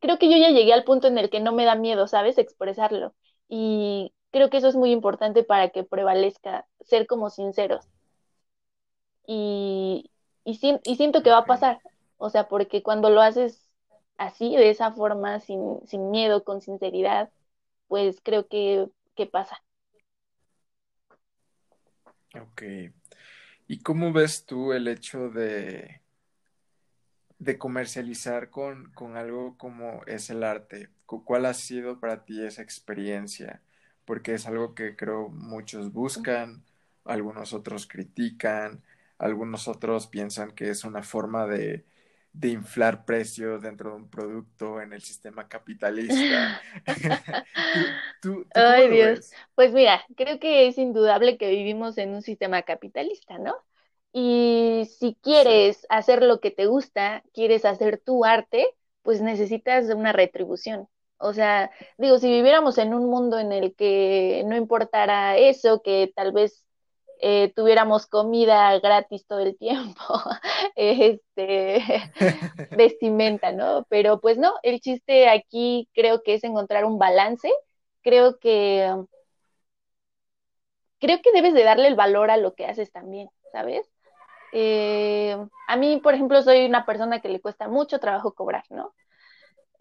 [0.00, 2.38] creo que yo ya llegué al punto en el que no me da miedo, ¿sabes?
[2.38, 3.14] Expresarlo.
[3.48, 7.88] Y creo que eso es muy importante para que prevalezca, ser como sinceros.
[9.28, 10.10] Y,
[10.44, 11.80] y, siento que va a pasar,
[12.18, 13.70] o sea, porque cuando lo haces
[14.18, 17.30] así, de esa forma, sin, sin miedo, con sinceridad,
[17.86, 19.62] pues creo que, que pasa.
[22.34, 22.62] Ok.
[23.68, 26.00] ¿Y cómo ves tú el hecho de,
[27.38, 30.90] de comercializar con, con algo como es el arte?
[31.06, 33.62] ¿Cuál ha sido para ti esa experiencia?
[34.04, 36.62] Porque es algo que creo muchos buscan,
[37.04, 38.82] algunos otros critican,
[39.18, 41.84] algunos otros piensan que es una forma de,
[42.42, 46.60] inflar precios dentro de un producto en el sistema capitalista.
[48.54, 49.30] Ay, Dios.
[49.54, 53.54] Pues mira, creo que es indudable que vivimos en un sistema capitalista, ¿no?
[54.12, 58.66] Y si quieres hacer lo que te gusta, quieres hacer tu arte,
[59.02, 60.88] pues necesitas una retribución.
[61.24, 66.12] O sea, digo, si viviéramos en un mundo en el que no importara eso, que
[66.14, 66.66] tal vez
[67.20, 70.02] eh, tuviéramos comida gratis todo el tiempo,
[70.76, 71.82] este,
[72.76, 73.86] vestimenta, ¿no?
[73.88, 77.50] Pero pues no, el chiste aquí creo que es encontrar un balance,
[78.02, 78.94] creo que,
[81.00, 83.90] creo que debes de darle el valor a lo que haces también, ¿sabes?
[84.52, 85.36] Eh,
[85.68, 88.94] a mí, por ejemplo, soy una persona que le cuesta mucho trabajo cobrar, ¿no?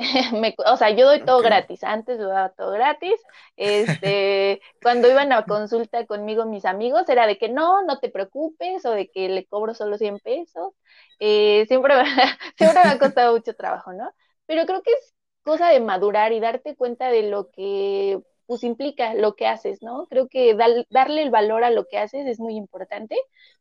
[0.66, 3.16] o sea, yo doy todo gratis, antes lo daba todo gratis,
[3.56, 8.86] este, cuando iban a consulta conmigo mis amigos era de que no, no te preocupes
[8.86, 10.74] o de que le cobro solo 100 pesos,
[11.20, 11.94] eh, siempre,
[12.58, 14.12] siempre me ha costado mucho trabajo, ¿no?
[14.46, 15.14] Pero creo que es
[15.44, 20.06] cosa de madurar y darte cuenta de lo que pues implica lo que haces, ¿no?
[20.08, 23.16] Creo que darle el valor a lo que haces es muy importante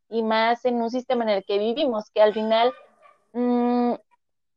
[0.09, 2.73] y más en un sistema en el que vivimos, que al final
[3.33, 3.95] mmm,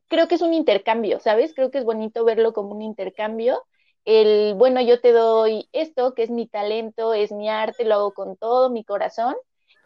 [0.08, 1.54] creo que es un intercambio, ¿sabes?
[1.54, 3.62] Creo que es bonito verlo como un intercambio.
[4.04, 8.14] El, bueno, yo te doy esto, que es mi talento, es mi arte, lo hago
[8.14, 9.34] con todo mi corazón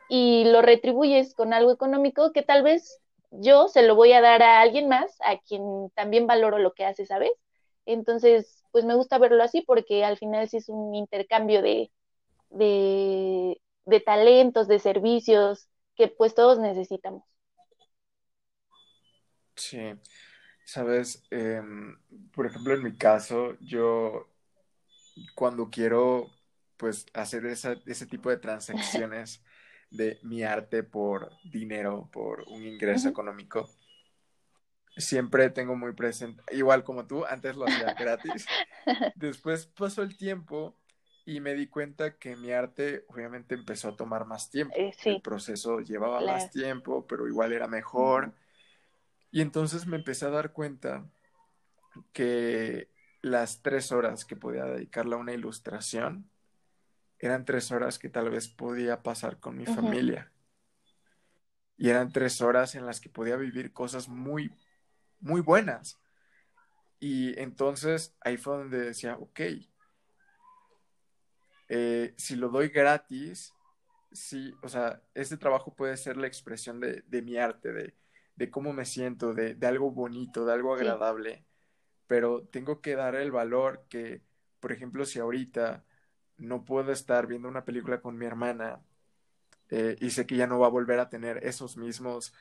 [0.09, 4.43] y lo retribuyes con algo económico que tal vez yo se lo voy a dar
[4.43, 7.31] a alguien más, a quien también valoro lo que hace, ¿sabes?
[7.87, 11.91] Entonces, pues me gusta verlo así porque al final sí es un intercambio de,
[12.51, 17.25] de, de talentos, de servicios que pues todos necesitamos.
[19.61, 19.79] Sí,
[20.65, 21.99] sabes, em,
[22.33, 24.27] por ejemplo, en mi caso, yo
[25.35, 26.31] cuando quiero
[26.79, 29.43] pues hacer ese tipo de transacciones
[29.91, 33.69] de mi arte por dinero, por un ingreso económico,
[34.97, 38.47] siempre tengo muy presente, igual como tú, antes lo hacía gratis,
[39.15, 40.75] después pasó el tiempo
[41.27, 44.75] y me di cuenta que mi arte obviamente empezó a tomar más tiempo.
[44.79, 48.33] Eh, el proceso llevaba más tiempo, pero igual era mejor.
[49.31, 51.09] Y entonces me empecé a dar cuenta
[52.13, 52.89] que
[53.23, 56.31] las tres horas que podía dedicarle a una ilustración
[57.19, 60.33] eran tres horas que tal vez podía pasar con mi familia.
[61.77, 64.51] Y eran tres horas en las que podía vivir cosas muy
[65.21, 66.01] muy buenas.
[66.99, 69.41] Y entonces ahí fue donde decía, ok,
[71.69, 73.55] eh, si lo doy gratis,
[74.13, 77.95] sí, o sea, este trabajo puede ser la expresión de, mi arte, de,
[78.41, 81.45] de, cómo me siento, de, algo bonito, de algo agradable,
[82.07, 84.23] pero tengo que dar el valor que,
[84.61, 85.85] por ejemplo, si ahorita
[86.39, 88.81] no puedo estar viendo una película con mi hermana
[89.69, 92.33] eh, y sé que ya no va a volver a tener esos mismos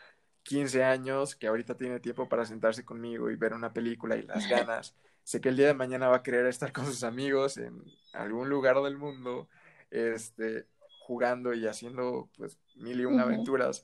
[0.44, 4.48] 15 años, que ahorita tiene tiempo para sentarse conmigo y ver una película y las
[4.50, 4.96] ganas.
[5.24, 7.84] sé que el día de mañana va a querer estar con sus amigos en
[8.14, 9.50] algún lugar del mundo,
[9.92, 10.66] este,
[11.02, 13.84] jugando y haciendo pues mil y una aventuras.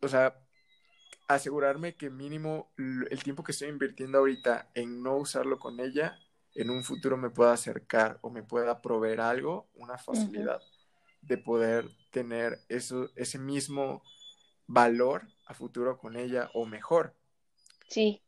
[0.00, 0.43] O sea,
[1.28, 6.18] asegurarme que mínimo el tiempo que estoy invirtiendo ahorita en no usarlo con ella,
[6.54, 10.60] en un futuro me pueda acercar o me pueda proveer algo, una facilidad
[11.22, 14.02] de poder tener eso, ese mismo
[14.66, 17.14] valor a futuro con ella o mejor.
[17.88, 18.22] Sí.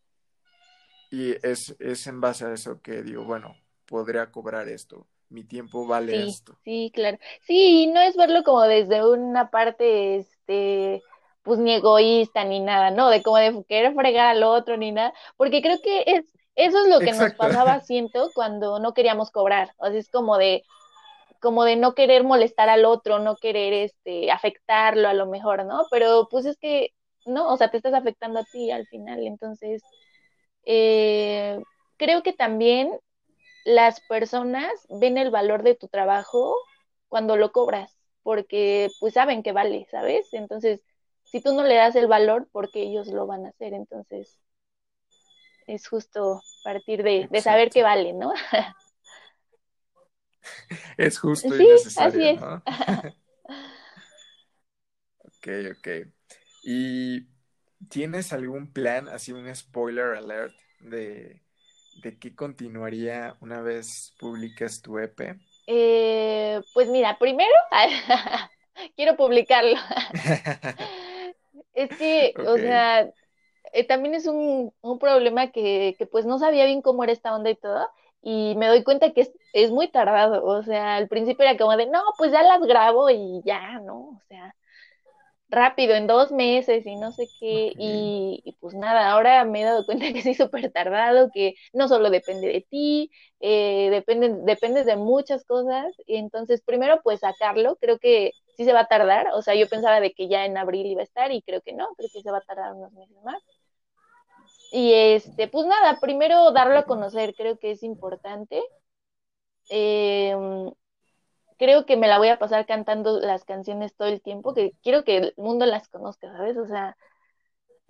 [1.11, 3.56] Y es, en base a eso que digo, bueno,
[3.87, 6.59] podría cobrar esto, mi tiempo vale esto.
[6.64, 7.18] Sí, claro.
[7.46, 11.02] Sí, no es verlo como desde una parte, este,
[11.46, 13.09] pues ni egoísta ni nada, ¿no?
[13.09, 16.88] De como de querer fregar al otro ni nada, porque creo que es, eso es
[16.88, 19.72] lo que nos pasaba, siento, cuando no queríamos cobrar.
[19.78, 20.64] O sea, es como de,
[21.40, 25.87] como de no querer molestar al otro, no querer este afectarlo a lo mejor, ¿no?
[25.90, 26.90] Pero pues es que
[27.26, 29.82] no, o sea, te estás afectando a ti al final, entonces
[30.64, 31.61] eh,
[31.96, 32.90] creo que también
[33.64, 36.56] las personas ven el valor de tu trabajo
[37.09, 40.32] cuando lo cobras, porque pues saben que vale, ¿sabes?
[40.32, 40.80] Entonces,
[41.30, 44.38] si tú no le das el valor, porque ellos lo van a hacer, entonces
[45.66, 48.32] es justo partir de, de saber que vale, ¿no?
[50.96, 52.62] es justo y necesario, ¿no?
[55.18, 55.88] ok, ok.
[56.62, 57.26] ¿Y
[57.88, 61.42] tienes algún plan, así un spoiler alert, de,
[62.02, 65.38] de qué continuaría una vez publicas tu EP?
[65.66, 67.50] Eh, pues mira, primero
[68.96, 69.76] quiero publicarlo.
[71.76, 73.08] Es que, o sea,
[73.72, 77.34] eh, también es un, un problema que, que, pues no sabía bien cómo era esta
[77.34, 77.86] onda y todo
[78.28, 81.86] y me doy cuenta que es, muy tardado, o sea, al principio era como de,
[81.86, 83.98] no, pues ya las grabo y ya, ¿no?
[84.00, 84.52] O sea,
[85.48, 89.86] rápido, en dos meses y no sé qué, y, pues nada, ahora me he dado
[89.86, 94.96] cuenta que sí súper tardado, que no solo depende de ti, eh, depende, dependes de
[94.96, 99.42] muchas cosas, y entonces primero pues sacarlo, creo que sí se va a tardar, o
[99.42, 101.95] sea, yo pensaba de que ya en abril iba a estar y creo que no,
[101.97, 103.42] creo que se va a tardar unos meses más.
[104.73, 108.62] Y este, pues nada, primero darlo a conocer, creo que es importante.
[109.69, 110.71] Em,
[111.59, 115.05] creo que me la voy a pasar cantando las canciones todo el tiempo, que quiero
[115.05, 116.57] que el mundo las conozca, ¿sabes?
[116.57, 116.97] O sea,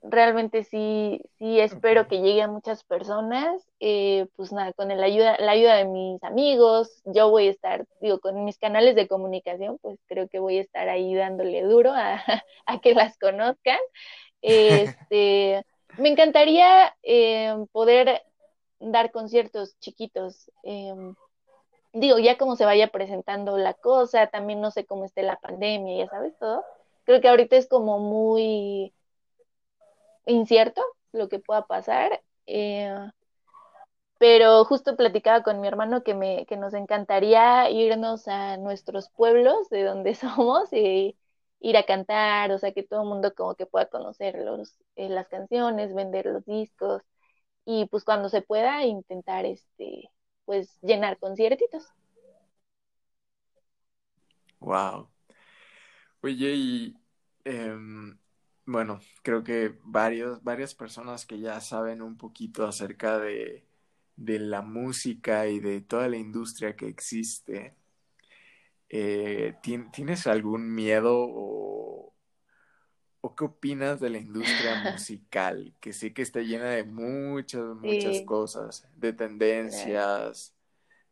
[0.09, 3.63] realmente sí, sí espero que llegue a muchas personas.
[3.81, 7.87] Eh, pues nada, con la ayuda, la ayuda de mis amigos, yo voy a estar,
[8.01, 11.93] digo, con mis canales de comunicación, pues creo que voy a estar ahí dándole duro
[11.93, 12.23] a,
[12.67, 13.79] a que las conozcan.
[14.43, 15.65] Este
[15.99, 18.23] me encantaría eh, poder
[18.79, 20.51] dar conciertos chiquitos.
[20.63, 20.95] Eh,
[21.93, 26.05] digo, ya como se vaya presentando la cosa, también no sé cómo esté la pandemia,
[26.05, 26.65] ya sabes todo.
[27.05, 28.93] Creo que ahorita es como muy
[30.27, 32.23] incierto lo que pueda pasar.
[32.47, 32.95] Eh,
[34.19, 39.69] pero justo platicaba con mi hermano que, me, que nos encantaría irnos a nuestros pueblos
[39.71, 41.17] de donde somos y
[41.61, 45.09] ir a cantar, o sea, que todo el mundo como que pueda conocer los, eh,
[45.09, 47.03] las canciones, vender los discos
[47.67, 50.11] y pues cuando se pueda intentar, este,
[50.47, 51.89] pues llenar conciertitos.
[54.61, 55.09] Wow.
[56.23, 56.97] Oye, y
[57.45, 58.19] em,
[58.67, 63.65] bueno, creo que varios, varias personas que ya saben un poquito acerca de,
[64.17, 67.75] de la música y de toda la industria que existe,
[68.89, 72.13] eh, ¿tienes algún miedo o,
[73.37, 75.75] qué opinas de la industria musical?
[75.81, 80.55] Que sé que está llena de muchas, muchas cosas, de tendencias,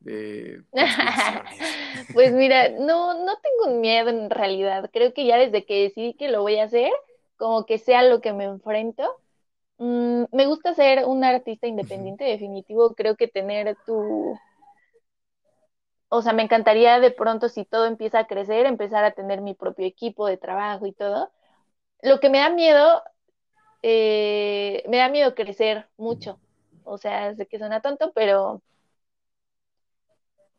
[0.01, 0.63] de...
[2.15, 4.91] pues mira, no, no tengo miedo en realidad.
[4.93, 6.93] Creo que ya desde que decidí que lo voy a hacer,
[7.37, 9.05] como que sea lo que me enfrento.
[9.79, 12.95] Mm, me gusta ser un artista independiente, definitivo.
[12.95, 14.39] Creo que tener tu,
[16.09, 19.55] o sea, me encantaría de pronto si todo empieza a crecer, empezar a tener mi
[19.55, 21.31] propio equipo de trabajo y todo.
[22.03, 23.03] Lo que me da miedo,
[23.83, 26.41] eh, me da miedo crecer mucho.
[26.85, 28.63] O sea, sé que suena tonto, pero,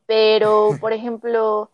[0.06, 1.72] pero, por ejemplo,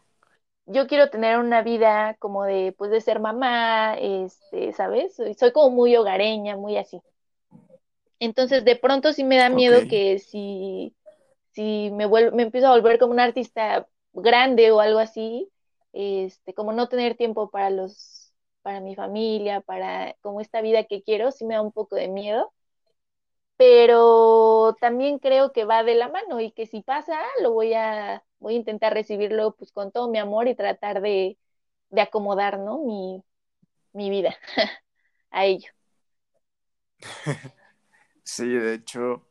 [0.65, 5.15] yo quiero tener una vida como de, pues, de ser mamá, este, ¿sabes?
[5.15, 7.01] Soy, soy como muy hogareña, muy así.
[8.19, 10.95] Entonces, de pronto sí me da miedo que si,
[11.51, 15.49] si me, vuelvo, me empiezo a volver como un artista grande o algo así,
[15.93, 18.31] este, como no tener tiempo para los,
[18.61, 22.09] para mi familia, para como esta vida que quiero, sí me da un poco de
[22.09, 22.53] miedo.
[23.57, 28.23] Pero también creo que va de la mano y que si pasa, lo voy a,
[28.41, 31.37] voy a intentar recibirlo pues con todo mi amor y tratar de,
[31.91, 32.79] de acomodar, ¿no?
[32.79, 33.23] Mi,
[33.93, 34.35] mi vida
[35.31, 35.69] a ello.
[38.23, 39.27] Sí, de hecho,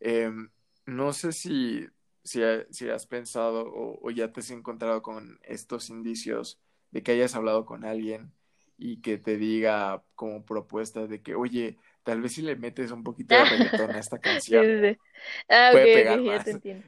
[0.00, 0.50] em,
[0.86, 1.86] no sé si,
[2.24, 6.60] si, has pensado o, ya te has encontrado con estos indicios
[6.90, 8.32] de que hayas hablado con alguien
[8.78, 11.78] y que te diga como propuesta de que, oye,
[12.08, 14.96] tal vez si le metes un poquito de reggaetón a esta canción,
[15.50, 16.44] ah, puede pegar más.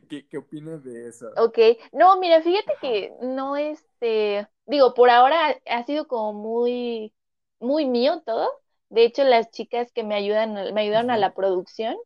[0.09, 1.27] ¿Qué, ¿Qué, opinas de eso?
[1.37, 1.59] Ok,
[1.93, 7.13] no, mira, fíjate que no, este, digo, por ahora ha sido como muy,
[7.59, 8.49] muy mío todo,
[8.89, 11.99] de hecho, las chicas que me ayudan, me ayudaron a la producción,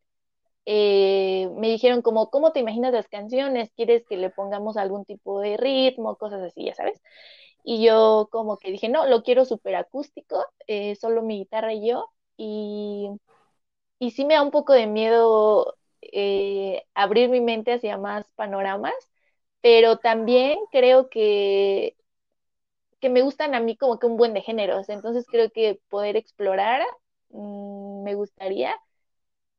[0.67, 3.71] eh, me dijeron como, ¿cómo te imaginas las canciones?
[3.77, 6.17] ¿Quieres que le pongamos algún tipo de ritmo?
[6.17, 7.01] Cosas así, ya sabes.
[7.62, 11.89] Y yo como que dije, no, lo quiero súper acústico, eh, solo mi guitarra y
[11.89, 12.11] yo.
[12.37, 13.11] Y,
[13.99, 18.95] y sí me da un poco de miedo eh, abrir mi mente hacia más panoramas,
[19.62, 21.97] pero también creo que
[23.01, 24.89] que me gustan a mí como que un buen de géneros.
[24.89, 26.82] Entonces creo que poder explorar
[27.30, 28.74] mm, me gustaría,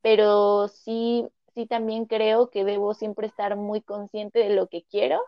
[0.01, 5.21] pero sí, sí también creo que debo siempre estar muy consciente de lo que quiero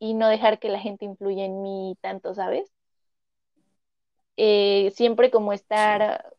[0.00, 2.72] y no dejar que la gente influya en mí tanto, ¿sabes?
[4.36, 6.34] Eh, siempre como estar,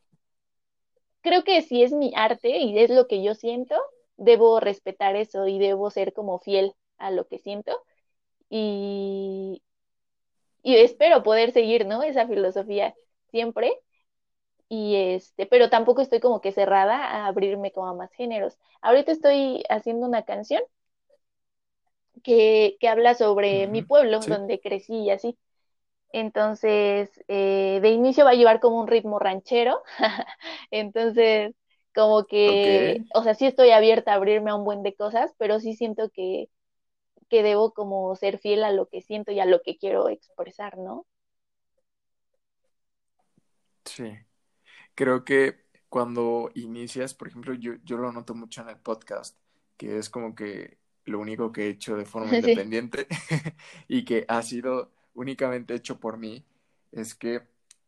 [1.21, 3.75] creo que si es mi arte y es lo que yo siento,
[4.17, 7.73] debo respetar eso y debo ser como fiel a lo que siento.
[8.49, 9.63] Y,
[10.63, 12.03] y espero poder seguir, ¿no?
[12.03, 12.95] Esa filosofía
[13.31, 13.73] siempre.
[14.69, 18.57] Y este, pero tampoco estoy como que cerrada a abrirme como a más géneros.
[18.81, 20.63] Ahorita estoy haciendo una canción
[22.23, 25.37] que, que habla sobre mi pueblo, donde crecí y así.
[26.13, 29.81] Entonces, eh, de inicio va a llevar como un ritmo ranchero.
[30.71, 31.55] Entonces,
[31.95, 35.59] como que, o sea, sí estoy abierta a abrirme a un buen de cosas, pero
[35.59, 36.49] sí siento que,
[37.29, 40.77] que debo como ser fiel a lo que siento y a lo que quiero expresar,
[40.77, 41.05] ¿no?
[43.85, 44.03] Sí,
[44.95, 49.37] creo que cuando inicias, por ejemplo, yo, yo lo noto mucho en el podcast,
[49.77, 53.07] que es como que lo único que he hecho de forma independiente
[53.87, 56.45] y que ha sido únicamente hecho por mí,
[56.91, 57.41] es que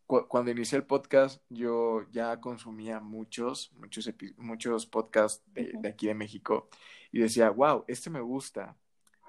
[0.05, 6.13] cuando inicié el podcast yo ya consumía muchos, muchos, muchos podcasts de, de, aquí de
[6.13, 6.69] México
[7.11, 8.77] y decía, wow, este me gusta,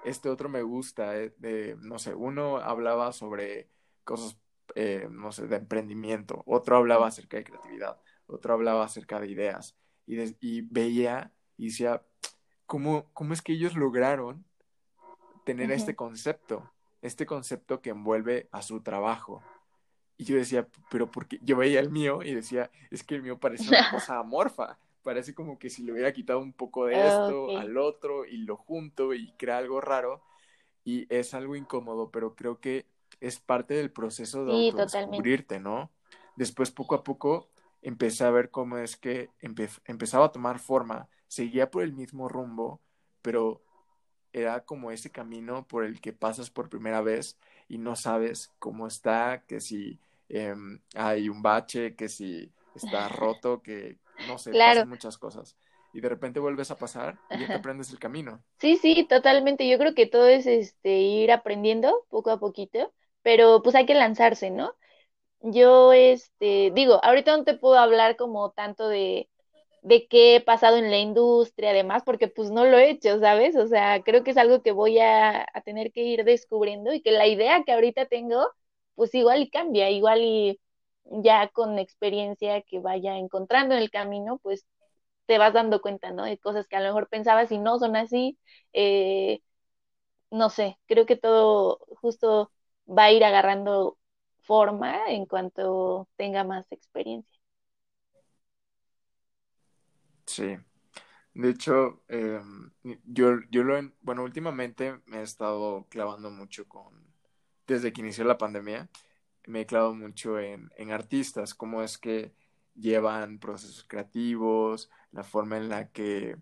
[0.03, 3.69] este otro me gusta, eh, de, no sé, uno hablaba sobre
[4.03, 4.37] cosas,
[4.75, 9.75] eh, no sé, de emprendimiento, otro hablaba acerca de creatividad, otro hablaba acerca de ideas,
[10.05, 12.03] y, y veía y decía,
[12.65, 14.45] ¿cómo, ¿cómo es que ellos lograron
[15.45, 16.71] tener este concepto,
[17.05, 19.43] este concepto que envuelve a su trabajo?
[20.17, 23.37] Y yo decía, pero porque yo veía el mío y decía, es que el mío
[23.37, 27.57] parece una cosa amorfa, parece como que si le hubiera quitado un poco de esto
[27.57, 30.21] al otro y lo junto y crea algo raro.
[30.83, 32.85] Y es algo incómodo, pero creo que
[33.19, 35.91] es parte del proceso de descubrirte, ¿no?
[36.35, 37.49] Después poco a poco
[37.81, 42.81] empecé a ver cómo es que empezaba a tomar forma, seguía por el mismo rumbo,
[43.21, 43.64] pero
[44.35, 48.85] era como ese camino por el que pasas por primera vez y no sabes cómo
[48.85, 54.89] está, que si em, hay un bache, que si está roto, que no sé, pasan
[54.89, 55.55] muchas cosas.
[55.93, 58.43] Y de repente vuelves a pasar y ya te aprendes el camino.
[58.59, 59.69] Sí, sí, totalmente.
[59.69, 63.93] Yo creo que todo es este ir aprendiendo poco a poquito, pero pues hay que
[63.93, 64.75] lanzarse, ¿no?
[65.39, 69.29] Yo, este, digo, ahorita no te puedo hablar como tanto de,
[69.85, 73.55] de qué he pasado en la industria, además, porque pues no lo he hecho, ¿sabes?
[73.55, 77.01] O sea, creo que es algo que voy a, a tener que ir descubriendo y
[77.01, 78.47] que la idea que ahorita tengo,
[78.95, 80.59] pues igual y cambia, igual y
[81.05, 84.65] ya con experiencia que vaya encontrando en el camino, pues
[85.27, 86.23] te vas dando cuenta, ¿no?
[86.25, 88.39] De cosas que a lo mejor pensabas y no son así.
[88.73, 89.41] Eh,
[90.31, 92.51] no sé, creo que todo justo
[92.87, 93.97] va a ir agarrando
[94.41, 97.34] forma en cuanto tenga más experiencia.
[100.35, 100.57] Sí.
[101.33, 102.71] De hecho, em,
[103.05, 106.93] yo, yo lo, bueno, últimamente me he estado clavando mucho con,
[107.67, 108.89] desde que inició la pandemia,
[109.47, 112.33] me he clavado mucho en, en artistas, cómo es que
[112.75, 116.35] llevan procesos creativos, la forma en la que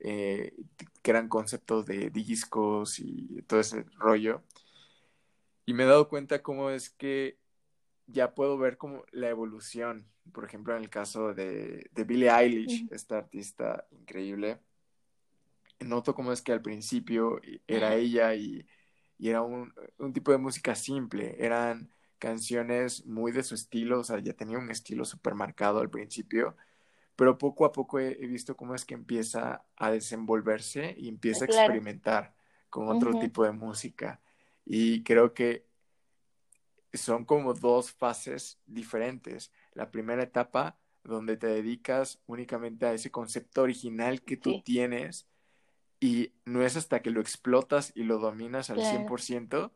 [0.00, 0.54] eh,
[1.02, 4.42] crean conceptos de discos y todo ese rollo.
[5.66, 7.38] Y me he dado cuenta cómo es que
[8.06, 10.06] ya puedo ver como la evolución.
[10.32, 14.60] Por ejemplo, en el caso de, de Billie Eilish, esta artista increíble,
[15.80, 18.66] noto como es que al principio era ella y,
[19.18, 24.04] y era un, un, tipo de música simple, eran canciones muy de su estilo, o
[24.04, 26.56] sea, ya tenía un estilo súper marcado al principio,
[27.14, 31.44] pero poco a poco he, he, visto cómo es que empieza a desenvolverse y empieza
[31.44, 32.34] a experimentar
[32.70, 33.20] con otro uh -huh.
[33.20, 34.20] tipo de música.
[34.64, 35.65] Y creo que
[36.96, 39.52] son como dos fases diferentes.
[39.72, 44.62] La primera etapa donde te dedicas únicamente a ese concepto original que tú sí.
[44.64, 45.28] tienes
[46.00, 49.06] y no es hasta que lo explotas y lo dominas al claro.
[49.06, 49.72] 100%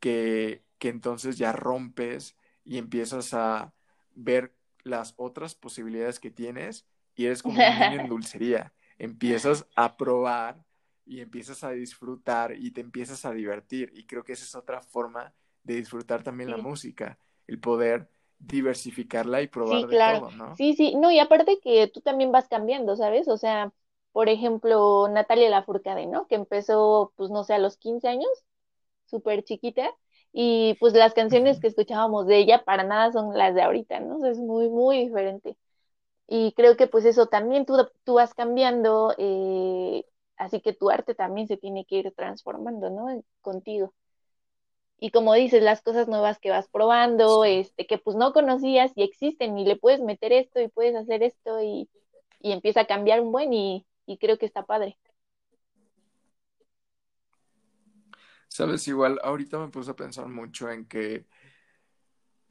[0.00, 3.72] que, que entonces ya rompes y empiezas a
[4.14, 8.72] ver las otras posibilidades que tienes y eres como un niño en dulcería.
[8.98, 10.64] Empiezas a probar
[11.04, 13.92] y empiezas a disfrutar y te empiezas a divertir.
[13.94, 15.34] Y creo que esa es otra forma
[15.64, 16.56] de disfrutar también sí.
[16.56, 18.08] la música, el poder
[18.38, 20.14] diversificarla y probar sí, claro.
[20.14, 20.56] de todo, ¿no?
[20.56, 23.28] Sí, sí, no, y aparte que tú también vas cambiando, ¿sabes?
[23.28, 23.72] O sea,
[24.12, 26.26] por ejemplo, Natalia Lafourcade, ¿no?
[26.26, 28.30] Que empezó, pues no sé, a los 15 años,
[29.06, 29.90] súper chiquita,
[30.32, 34.16] y pues las canciones que escuchábamos de ella para nada son las de ahorita, ¿no?
[34.16, 35.56] O sea, es muy, muy diferente.
[36.28, 40.04] Y creo que pues eso también tú, tú vas cambiando, eh,
[40.36, 43.22] así que tu arte también se tiene que ir transformando, ¿no?
[43.42, 43.92] Contigo.
[45.04, 49.02] Y como dices, las cosas nuevas que vas probando, este, que pues no conocías y
[49.02, 51.90] existen y le puedes meter esto y puedes hacer esto y,
[52.38, 54.96] y empieza a cambiar un buen y, y creo que está padre.
[58.46, 61.26] Sabes, igual ahorita me puse a pensar mucho en que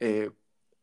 [0.00, 0.30] eh,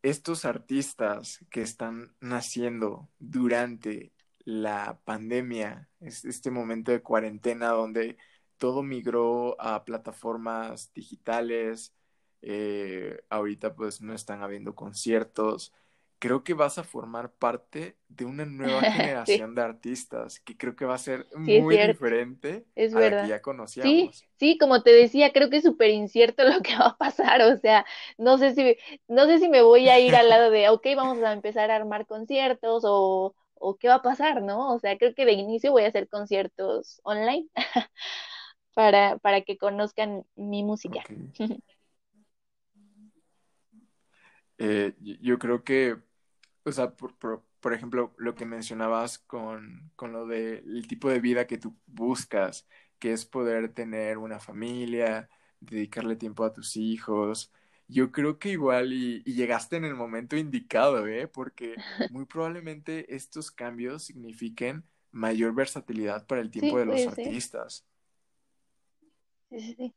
[0.01, 8.17] estos artistas que están naciendo durante la pandemia, este momento de cuarentena donde
[8.59, 11.95] todo migró a plataformas digitales,
[12.43, 15.73] eh, ahorita pues no están habiendo conciertos,
[16.19, 19.55] creo que vas a formar parte de una nueva generación sí.
[19.55, 23.19] de artistas que creo que va a ser sí, muy diferente es a verdad.
[23.21, 23.91] la que ya conocíamos.
[23.91, 27.41] Sí, sí, como te decía, creo que es súper incierto lo que va a pasar,
[27.43, 27.85] o sea,
[28.17, 28.75] no sé si,
[29.07, 31.75] no sé si me voy a ir al lado de, ok, vamos a empezar a
[31.77, 34.73] armar conciertos o, o qué va a pasar, ¿no?
[34.73, 37.47] O sea, creo que de inicio voy a hacer conciertos online
[38.79, 41.01] para, para que conozcan mi música.
[41.31, 41.33] Okay.
[44.57, 45.97] eh, yo creo que
[46.63, 51.09] o sea, por, por, por, ejemplo, lo que mencionabas con, con lo del de, tipo
[51.09, 52.69] de vida que tú buscas,
[52.99, 57.51] que es poder tener una familia, dedicarle tiempo a tus hijos.
[57.89, 61.27] Yo creo que igual y, y llegaste en el momento indicado, ¿eh?
[61.27, 61.75] Porque
[62.11, 67.07] muy probablemente estos cambios signifiquen mayor versatilidad para el tiempo sí, de los sí.
[67.07, 67.88] artistas.
[69.49, 69.93] Sí, sí,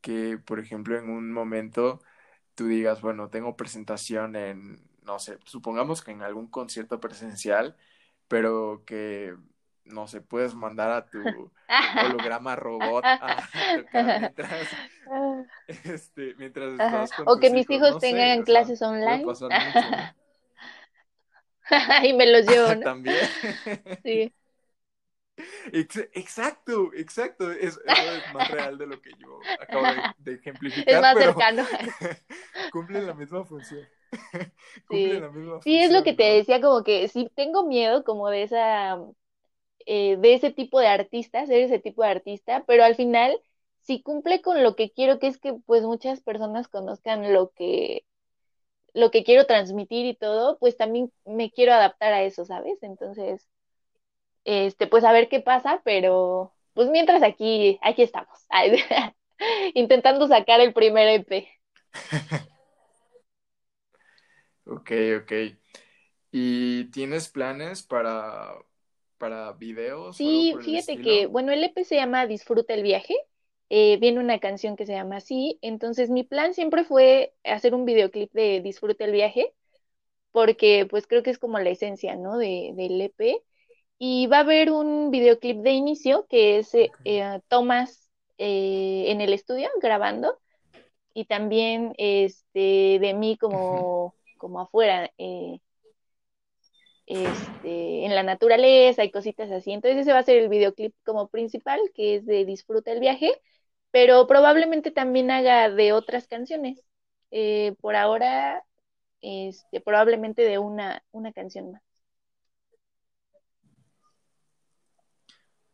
[0.00, 2.00] que, por ejemplo, en un momento
[2.54, 7.76] tú digas, bueno, tengo presentación en no sé, supongamos que en algún concierto presencial,
[8.28, 9.34] pero que,
[9.84, 11.18] no sé, puedes mandar a tu
[12.04, 14.68] holograma robot a tocar mientras,
[15.84, 19.14] este, mientras estás con O que mis hijos, hijos no tengan sé, clases o sea,
[19.14, 19.24] online.
[22.08, 22.80] y me los llevo, ¿no?
[22.80, 23.16] También.
[24.02, 24.32] sí.
[25.72, 27.50] Exacto, exacto.
[27.50, 30.94] Es, eso es más real de lo que yo acabo de, de ejemplificar.
[30.94, 31.64] Es más pero cercano.
[32.72, 33.86] cumple la misma función.
[34.90, 35.20] sí.
[35.20, 38.28] La misma sí, función, es lo que te decía, como que sí tengo miedo como
[38.28, 38.98] de esa,
[39.86, 43.38] eh, de ese tipo de artista, ser ese tipo de artista, pero al final
[43.80, 48.04] sí cumple con lo que quiero, que es que pues muchas personas conozcan lo que
[48.94, 52.82] lo que quiero transmitir y todo, pues también me quiero adaptar a eso, ¿sabes?
[52.82, 53.48] Entonces,
[54.44, 58.46] este, pues a ver qué pasa, pero pues mientras aquí, aquí estamos,
[59.74, 61.48] intentando sacar el primer EP.
[64.66, 64.90] ok,
[65.22, 65.32] ok.
[66.30, 68.54] ¿Y tienes planes para,
[69.18, 70.16] para videos?
[70.16, 73.14] Sí, fíjate que, bueno, el EP se llama Disfruta el viaje.
[73.68, 75.58] Eh, viene una canción que se llama así.
[75.60, 79.52] Entonces, mi plan siempre fue hacer un videoclip de Disfruta el viaje,
[80.30, 82.38] porque pues creo que es como la esencia, ¿no?
[82.38, 83.42] De, del EP.
[84.04, 89.20] Y va a haber un videoclip de inicio que es eh, eh, tomas eh, en
[89.20, 90.40] el estudio grabando
[91.14, 95.60] y también este de mí como, como afuera eh,
[97.06, 99.72] este, en la naturaleza y cositas así.
[99.72, 103.30] Entonces ese va a ser el videoclip como principal, que es de Disfruta el viaje,
[103.92, 106.84] pero probablemente también haga de otras canciones.
[107.30, 108.64] Eh, por ahora,
[109.20, 111.91] este, probablemente de una, una canción más.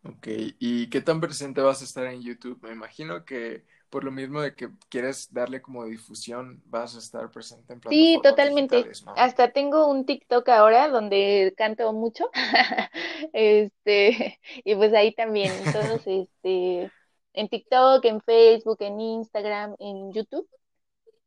[0.08, 0.26] Ok,
[0.58, 2.58] ¿y qué tan presente vas a estar en YouTube?
[2.62, 7.30] Me imagino que por lo mismo de que quieres darle como difusión, vas a estar
[7.30, 8.90] presente en plataformas Sí, totalmente.
[9.16, 12.30] Hasta tengo un TikTok ahora donde canto mucho.
[13.32, 16.90] Este, y pues ahí también, todos, este,
[17.32, 20.48] en TikTok, en Facebook, en Instagram, en YouTube.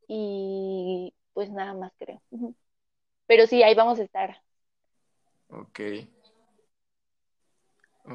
[0.07, 2.21] Y pues nada más creo.
[3.27, 4.41] Pero sí, ahí vamos a estar.
[5.49, 5.79] Ok,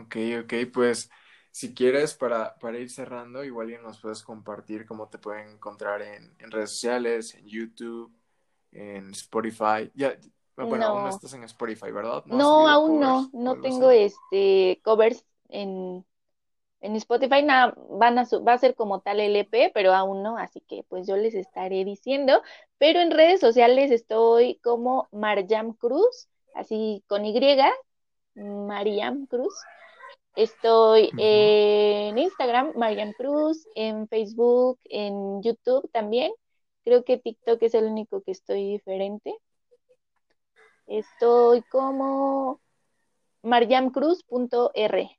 [0.02, 1.10] ok, ok, pues
[1.50, 6.34] si quieres para, para ir cerrando, igual nos puedes compartir cómo te pueden encontrar en,
[6.38, 8.12] en redes sociales, en YouTube,
[8.72, 9.90] en Spotify.
[9.94, 10.18] Ya,
[10.56, 12.24] bueno, aún no No, estás en Spotify, ¿verdad?
[12.26, 13.90] ¿No no, aún no, covers no tengo así?
[13.90, 16.04] este covers en,
[16.80, 20.22] en Spotify, nada, van a su- va a ser como tal el EP, pero aún
[20.22, 22.42] no, así que pues yo les estaré diciendo.
[22.78, 27.34] Pero en redes sociales estoy como Marjam Cruz, así con Y,
[28.34, 29.68] Mariam Cruz.
[30.36, 36.30] Estoy en Instagram, Mariam Cruz, en Facebook, en YouTube también.
[36.84, 39.34] Creo que TikTok es el único que estoy diferente.
[40.86, 42.60] Estoy como
[43.42, 45.18] mariamcruz.r.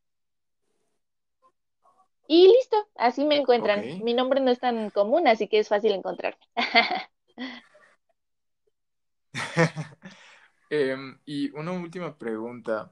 [2.28, 4.04] Y listo, así me encuentran.
[4.04, 6.40] Mi nombre no es tan común, así que es fácil encontrarme.
[10.70, 12.92] Em, y una última pregunta.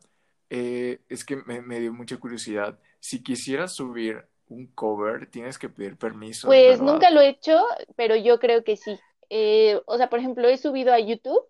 [0.50, 2.80] Eh, es que me, me dio mucha curiosidad.
[3.00, 6.82] Si quisieras subir un cover, tienes que pedir permisos, Pues ¿verdad?
[6.82, 7.60] nunca lo he hecho,
[7.96, 9.00] pero yo creo que sí.
[9.30, 11.41] Eh, o sea, por ejemplo, he subido a YouTube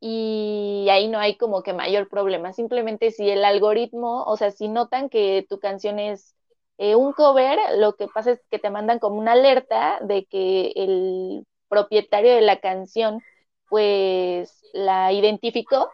[0.00, 2.52] y ahí no hay como que mayor problema.
[2.52, 6.36] Simplemente si el algoritmo, o sea, si notan que tu canción es
[6.78, 10.72] eh, un cover, lo que pasa es que te mandan como una alerta de que
[10.76, 13.22] el propietario de la canción
[13.68, 15.90] pues la identificó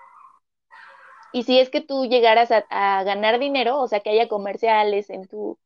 [1.37, 5.11] y si es que tú llegaras a, a ganar dinero, o sea, que haya comerciales
[5.11, 5.59] en tu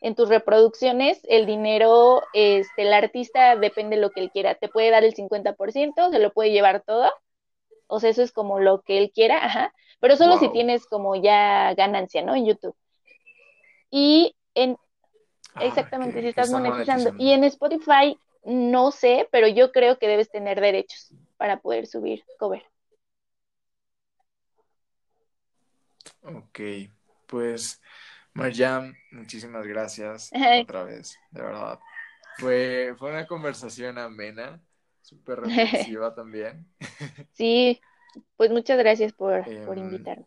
[0.00, 4.54] en tus reproducciones, el dinero, este, el artista depende de lo que él quiera.
[4.54, 7.10] Te puede dar el 50%, se lo puede llevar todo,
[7.86, 11.16] o sea, eso es como lo que él quiera, ajá, pero solo si tienes como
[11.16, 12.36] ya ganancia, ¿no?
[12.36, 12.76] En YouTube.
[13.90, 14.76] Y en,
[15.56, 17.14] Ah, exactamente, si estás monetizando.
[17.18, 22.22] Y en Spotify, no sé, pero yo creo que debes tener derechos para poder subir
[22.38, 22.62] cover.
[26.26, 26.60] Ok,
[27.26, 27.80] pues
[28.34, 31.80] Marjam, muchísimas gracias otra vez, de verdad.
[32.38, 34.60] Fue, fue una conversación amena,
[35.02, 36.66] súper reflexiva también.
[37.32, 37.80] Sí,
[38.36, 40.26] pues muchas gracias por, por Em, invitarme.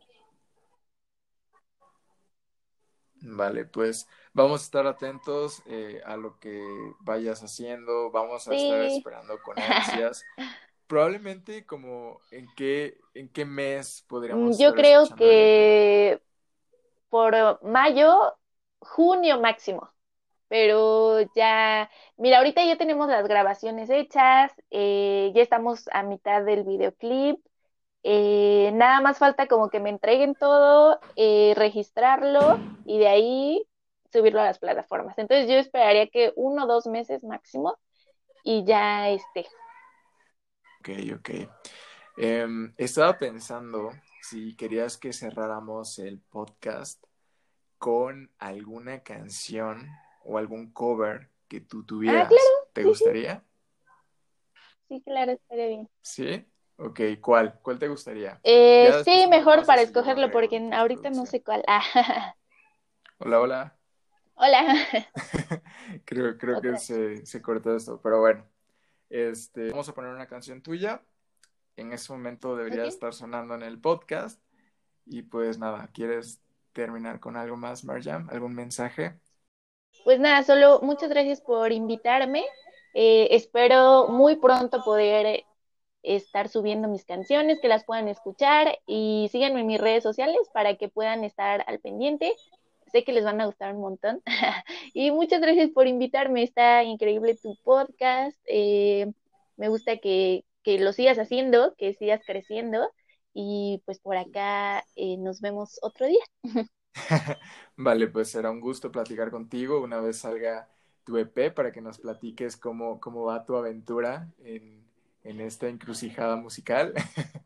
[3.22, 6.62] vale, pues vamos a estar atentos eh, a lo que
[7.02, 10.24] vayas haciendo, vamos a estar esperando con ansias.
[10.90, 16.22] Probablemente como en qué, en qué mes Mm, podríamos yo estar creo que
[17.10, 18.36] por mayo,
[18.80, 19.90] junio máximo.
[20.50, 26.64] Pero ya, mira, ahorita ya tenemos las grabaciones hechas, eh, ya estamos a mitad del
[26.66, 27.40] videoclip,
[28.04, 33.66] eh, nada más falta como que me entreguen todo, eh, registrarlo y de ahí
[34.14, 35.18] subirlo a las plataformas.
[35.20, 37.78] Entonces yo esperaría que uno o dos meses máximo
[38.44, 39.48] y ya esté.
[40.80, 41.30] Ok, ok.
[42.18, 47.04] Em, estaba pensando si querías que cerráramos el podcast
[47.78, 49.88] con alguna canción
[50.26, 52.34] o algún cover que tú Ah, claro, tuvieras.
[52.74, 53.44] ¿Te sí, sí, gustaría?
[54.88, 55.90] sí, claro, estaría bien.
[56.02, 56.46] ¿Sí?
[56.78, 57.60] Ok, ¿cuál?
[57.62, 58.40] ¿Cuál te gustaría?
[58.44, 61.64] Eh, sí, mejor para escogerlo porque ahorita no sé cuál.
[61.68, 61.84] Ah,
[63.20, 63.80] Hola, hola.
[64.36, 64.64] hola.
[66.06, 68.46] Creo, creo que se, se cortó esto, pero bueno.
[69.10, 71.02] Este, vamos a poner una canción tuya.
[71.76, 74.42] En ese momento debería estar sonando en el podcast.
[75.06, 76.42] Y pues nada, ¿quieres
[76.74, 78.28] terminar con algo más, Marjam?
[78.30, 79.20] ¿Algún mensaje?
[80.04, 82.46] Pues nada, solo muchas gracias por invitarme.
[82.94, 85.44] Eh, espero muy pronto poder
[86.04, 90.76] estar subiendo mis canciones, que las puedan escuchar y síganme en mis redes sociales para
[90.76, 92.34] que puedan estar al pendiente.
[92.92, 94.22] Sé que les van a gustar un montón.
[94.94, 96.44] Y muchas gracias por invitarme.
[96.44, 98.38] Está increíble tu podcast.
[98.46, 99.12] Eh,
[99.58, 102.90] me gusta que, que lo sigas haciendo, que sigas creciendo.
[103.34, 106.24] Y pues por acá eh, nos vemos otro día.
[107.78, 110.68] Vale, pues será un gusto platicar contigo una vez salga
[111.06, 114.84] tu EP para que nos platiques cómo, cómo va tu aventura en,
[115.24, 116.94] en esta encrucijada musical.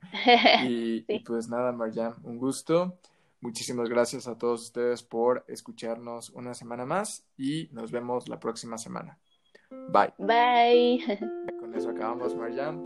[0.64, 3.00] Y, pues nada, Marjam, un gusto.
[3.44, 8.78] Muchísimas gracias a todos ustedes por escucharnos una semana más y nos vemos la próxima
[8.78, 9.20] semana.
[9.90, 10.14] Bye.
[10.18, 11.20] Bye.
[11.60, 12.78] Con eso acabamos, Marjam.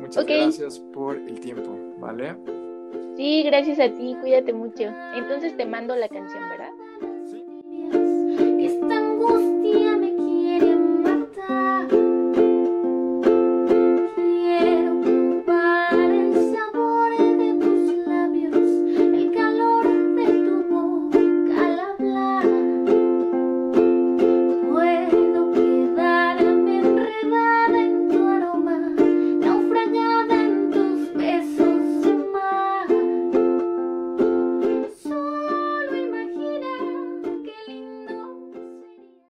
[0.00, 2.34] Muchas gracias por el tiempo, ¿vale?
[3.18, 4.16] Sí, gracias a ti.
[4.22, 4.84] Cuídate mucho.
[5.14, 6.70] Entonces te mando la canción, ¿verdad?